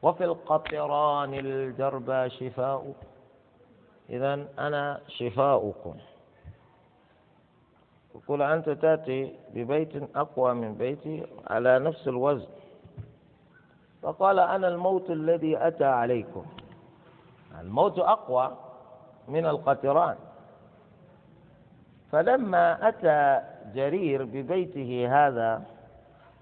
وفي 0.03 0.25
القطران 0.25 1.35
الجربى 1.35 2.31
شفاء. 2.31 2.95
إذا 4.11 4.49
أنا 4.59 5.01
شفاؤكم. 5.09 5.97
يقول 8.15 8.43
أنت 8.43 8.71
تأتي 8.71 9.37
ببيت 9.55 10.17
أقوى 10.17 10.55
من 10.55 10.75
بيتي 10.75 11.27
على 11.47 11.79
نفس 11.79 12.09
الوزن. 12.09 12.60
فقال 14.03 14.39
أنا 14.39 14.69
الموت 14.69 15.11
الذي 15.11 15.67
أتى 15.67 15.85
عليكم. 15.85 16.45
الموت 17.61 17.99
أقوى 17.99 18.57
من 19.29 19.47
القطران 19.47 20.17
فلما 22.13 22.89
أتى 22.89 23.41
جرير 23.75 24.25
ببيته 24.25 25.09
هذا 25.27 25.63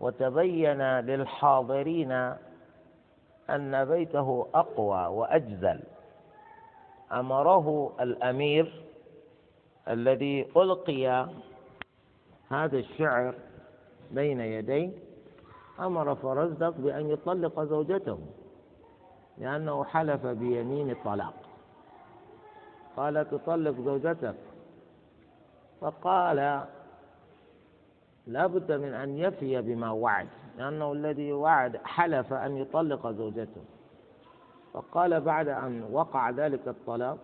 وتبين 0.00 0.82
للحاضرين 0.82 2.12
أن 3.50 3.84
بيته 3.84 4.46
أقوى 4.54 5.06
وأجزل 5.06 5.80
أمره 7.12 7.92
الأمير 8.00 8.82
الذي 9.88 10.46
ألقي 10.56 11.26
هذا 12.50 12.78
الشعر 12.78 13.34
بين 14.10 14.40
يديه 14.40 14.90
أمر 15.80 16.14
فرزدق 16.14 16.74
بأن 16.78 17.10
يطلق 17.10 17.60
زوجته 17.60 18.18
لأنه 19.38 19.84
حلف 19.84 20.26
بيمين 20.26 20.90
الطلاق. 20.90 21.34
قال 22.96 23.30
تطلق 23.30 23.80
زوجتك. 23.80 24.34
فقال 25.80 26.64
لا 28.26 28.46
بد 28.46 28.72
من 28.72 28.94
أن 28.94 29.18
يفي 29.18 29.62
بما 29.62 29.90
وعد 29.90 30.28
لأنه 30.58 30.92
الذي 30.92 31.32
وعد 31.32 31.76
حلف 31.76 32.32
أن 32.32 32.56
يطلق 32.56 33.10
زوجته. 33.10 33.62
فقال 34.72 35.20
بعد 35.20 35.48
أن 35.48 35.88
وقع 35.92 36.30
ذلك 36.30 36.68
الطلاق 36.68 37.18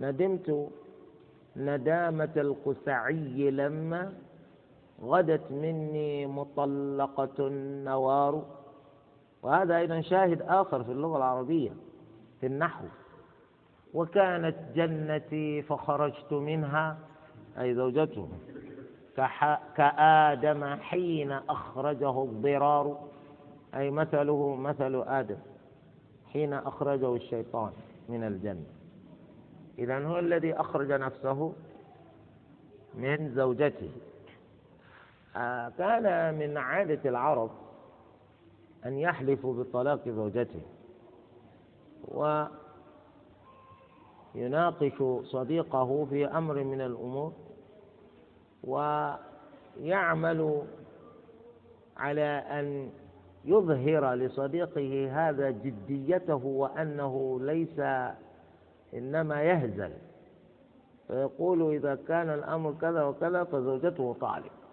ندمت 0.00 0.70
ندامة 1.56 2.32
القسعي 2.36 3.50
لما 3.50 4.12
غدت 5.02 5.50
مني 5.50 6.26
مطلقة 6.26 7.46
النوار. 7.46 8.42
وهذا 9.42 9.76
أيضا 9.76 10.00
شاهد 10.00 10.42
آخر 10.42 10.84
في 10.84 10.92
اللغة 10.92 11.16
العربية 11.16 11.70
في 12.40 12.46
النحو. 12.46 12.84
وكانت 13.94 14.56
جنتي 14.74 15.62
فخرجت 15.62 16.32
منها 16.32 16.98
أي 17.58 17.74
زوجته 17.74 18.28
كآدم 19.76 20.64
حين 20.64 21.32
أخرجه 21.32 22.22
الضرار. 22.22 22.98
أي 23.74 23.90
مثله 23.90 24.56
مثل 24.56 25.02
آدم 25.06 25.38
حين 26.32 26.52
أخرجه 26.52 27.14
الشيطان 27.14 27.72
من 28.08 28.24
الجنة. 28.24 28.66
إذا 29.78 30.06
هو 30.06 30.18
الذي 30.18 30.54
أخرج 30.54 30.92
نفسه 30.92 31.52
من 32.94 33.34
زوجته. 33.34 33.90
كان 35.78 36.34
من 36.38 36.56
عادة 36.56 37.10
العرب 37.10 37.50
أن 38.86 38.98
يحلفوا 38.98 39.54
بطلاق 39.54 40.08
زوجته 40.08 40.60
ويناقش 44.34 45.02
صديقه 45.24 46.04
في 46.10 46.26
أمر 46.26 46.64
من 46.64 46.80
الأمور 46.80 47.32
ويعمل 48.64 50.62
على 51.96 52.22
أن 52.50 52.90
يظهر 53.44 54.14
لصديقه 54.14 55.08
هذا 55.28 55.50
جديته 55.50 56.44
وأنه 56.46 57.38
ليس 57.42 57.80
إنما 58.94 59.42
يهزل 59.42 59.92
فيقول 61.08 61.74
إذا 61.74 61.94
كان 62.08 62.30
الأمر 62.30 62.74
كذا 62.80 63.04
وكذا 63.04 63.44
فزوجته 63.44 64.16
إيه. 64.22 64.63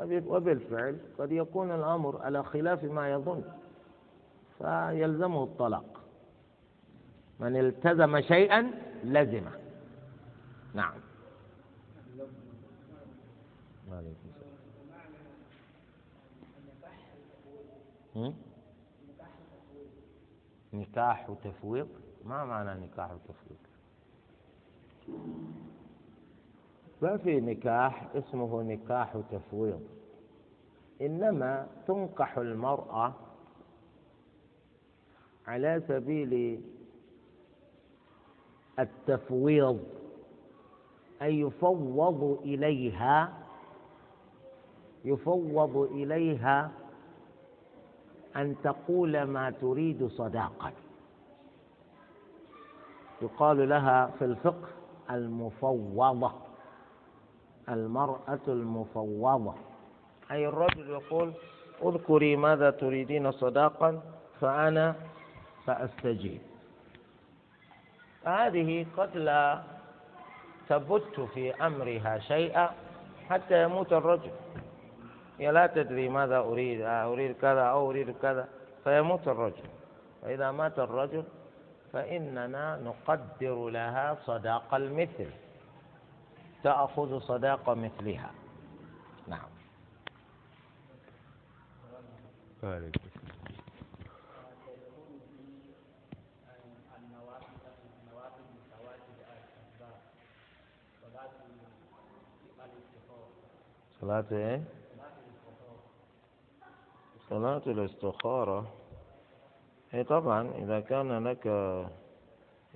وبالفعل 0.00 0.98
قد 1.18 1.32
يكون 1.32 1.70
الأمر 1.70 2.22
على 2.22 2.44
خلاف 2.44 2.84
ما 2.84 3.12
يظن 3.12 3.44
فيلزمه 4.58 5.44
الطلاق. 5.44 6.00
من 7.40 7.56
التزم 7.56 8.20
شيئا 8.20 8.70
لزمه. 9.04 9.52
نعم. 10.74 10.94
نكاح 20.72 21.30
وتفويض؟ 21.30 21.88
ما 22.24 22.44
معنى 22.44 22.80
نكاح 22.80 23.10
وتفويض؟ 23.10 23.58
ما 27.04 27.16
في 27.16 27.40
نكاح 27.40 28.08
اسمه 28.14 28.62
نكاح 28.62 29.16
تفويض. 29.32 29.80
إنما 31.02 31.66
تنكح 31.86 32.38
المرأة 32.38 33.12
على 35.46 35.82
سبيل 35.88 36.60
التفويض 38.78 39.80
أي 41.22 41.40
يفوض 41.40 42.38
إليها 42.42 43.32
يفوض 45.04 45.76
إليها 45.76 46.70
أن 48.36 48.56
تقول 48.62 49.22
ما 49.22 49.50
تريد 49.50 50.06
صداقة 50.06 50.72
يقال 53.22 53.68
لها 53.68 54.06
في 54.06 54.24
الفقه 54.24 54.68
المفوضة. 55.10 56.32
المرأة 57.68 58.44
المفوضة. 58.48 59.54
أي 60.30 60.46
الرجل 60.46 60.90
يقول 60.90 61.32
أذكري 61.84 62.36
ماذا 62.36 62.70
تريدين 62.70 63.32
صداقا 63.32 64.02
فأنا 64.40 64.94
سأستجيب. 65.66 66.40
هذه 68.24 68.86
قد 68.96 69.16
لا 69.16 69.62
تبت 70.68 71.20
في 71.34 71.54
أمرها 71.54 72.18
شيئا 72.18 72.70
حتى 73.28 73.62
يموت 73.62 73.92
الرجل. 73.92 74.30
هي 75.38 75.52
لا 75.52 75.66
تدري 75.66 76.08
ماذا 76.08 76.38
أريد 76.38 76.80
أريد 76.80 77.36
كذا 77.36 77.62
أو 77.62 77.90
أريد 77.90 78.10
كذا 78.22 78.48
فيموت 78.84 79.28
الرجل. 79.28 79.64
فإذا 80.22 80.50
مات 80.50 80.78
الرجل 80.78 81.24
فإننا 81.92 82.76
نقدر 82.76 83.68
لها 83.68 84.16
صداق 84.24 84.74
المثل. 84.74 85.30
تأخذ 86.64 87.20
صداق 87.20 87.70
مثلها. 87.70 88.30
نعم. 89.28 89.48
صلاة 104.00 104.24
إيه؟ 104.32 104.64
صلاة 107.30 107.62
الاستخارة. 107.66 108.66
هي 109.90 110.04
طبعا 110.04 110.50
إذا 110.58 110.80
كان 110.80 111.28
لك 111.28 111.46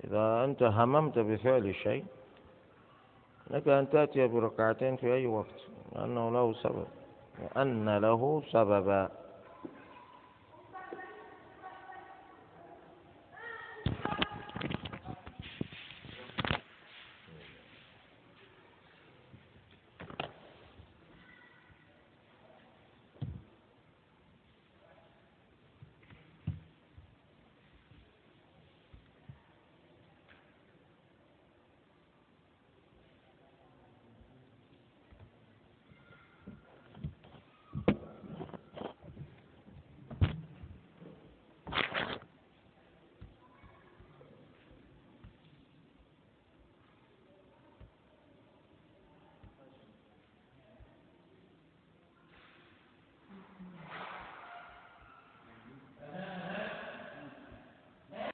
إذا 0.03 0.43
أنت 0.45 0.63
هممت 0.63 1.19
بفعل 1.19 1.75
شيء 1.75 2.05
لك 3.49 3.67
أن 3.67 3.89
تأتي 3.89 4.27
بركعتين 4.27 4.95
في 4.95 5.13
أي 5.13 5.27
وقت 5.27 5.59
لأنه 5.95 6.31
له 6.31 6.53
سبب 6.53 6.87
لأن 7.39 7.97
له 7.97 8.43
سببا. 8.51 9.09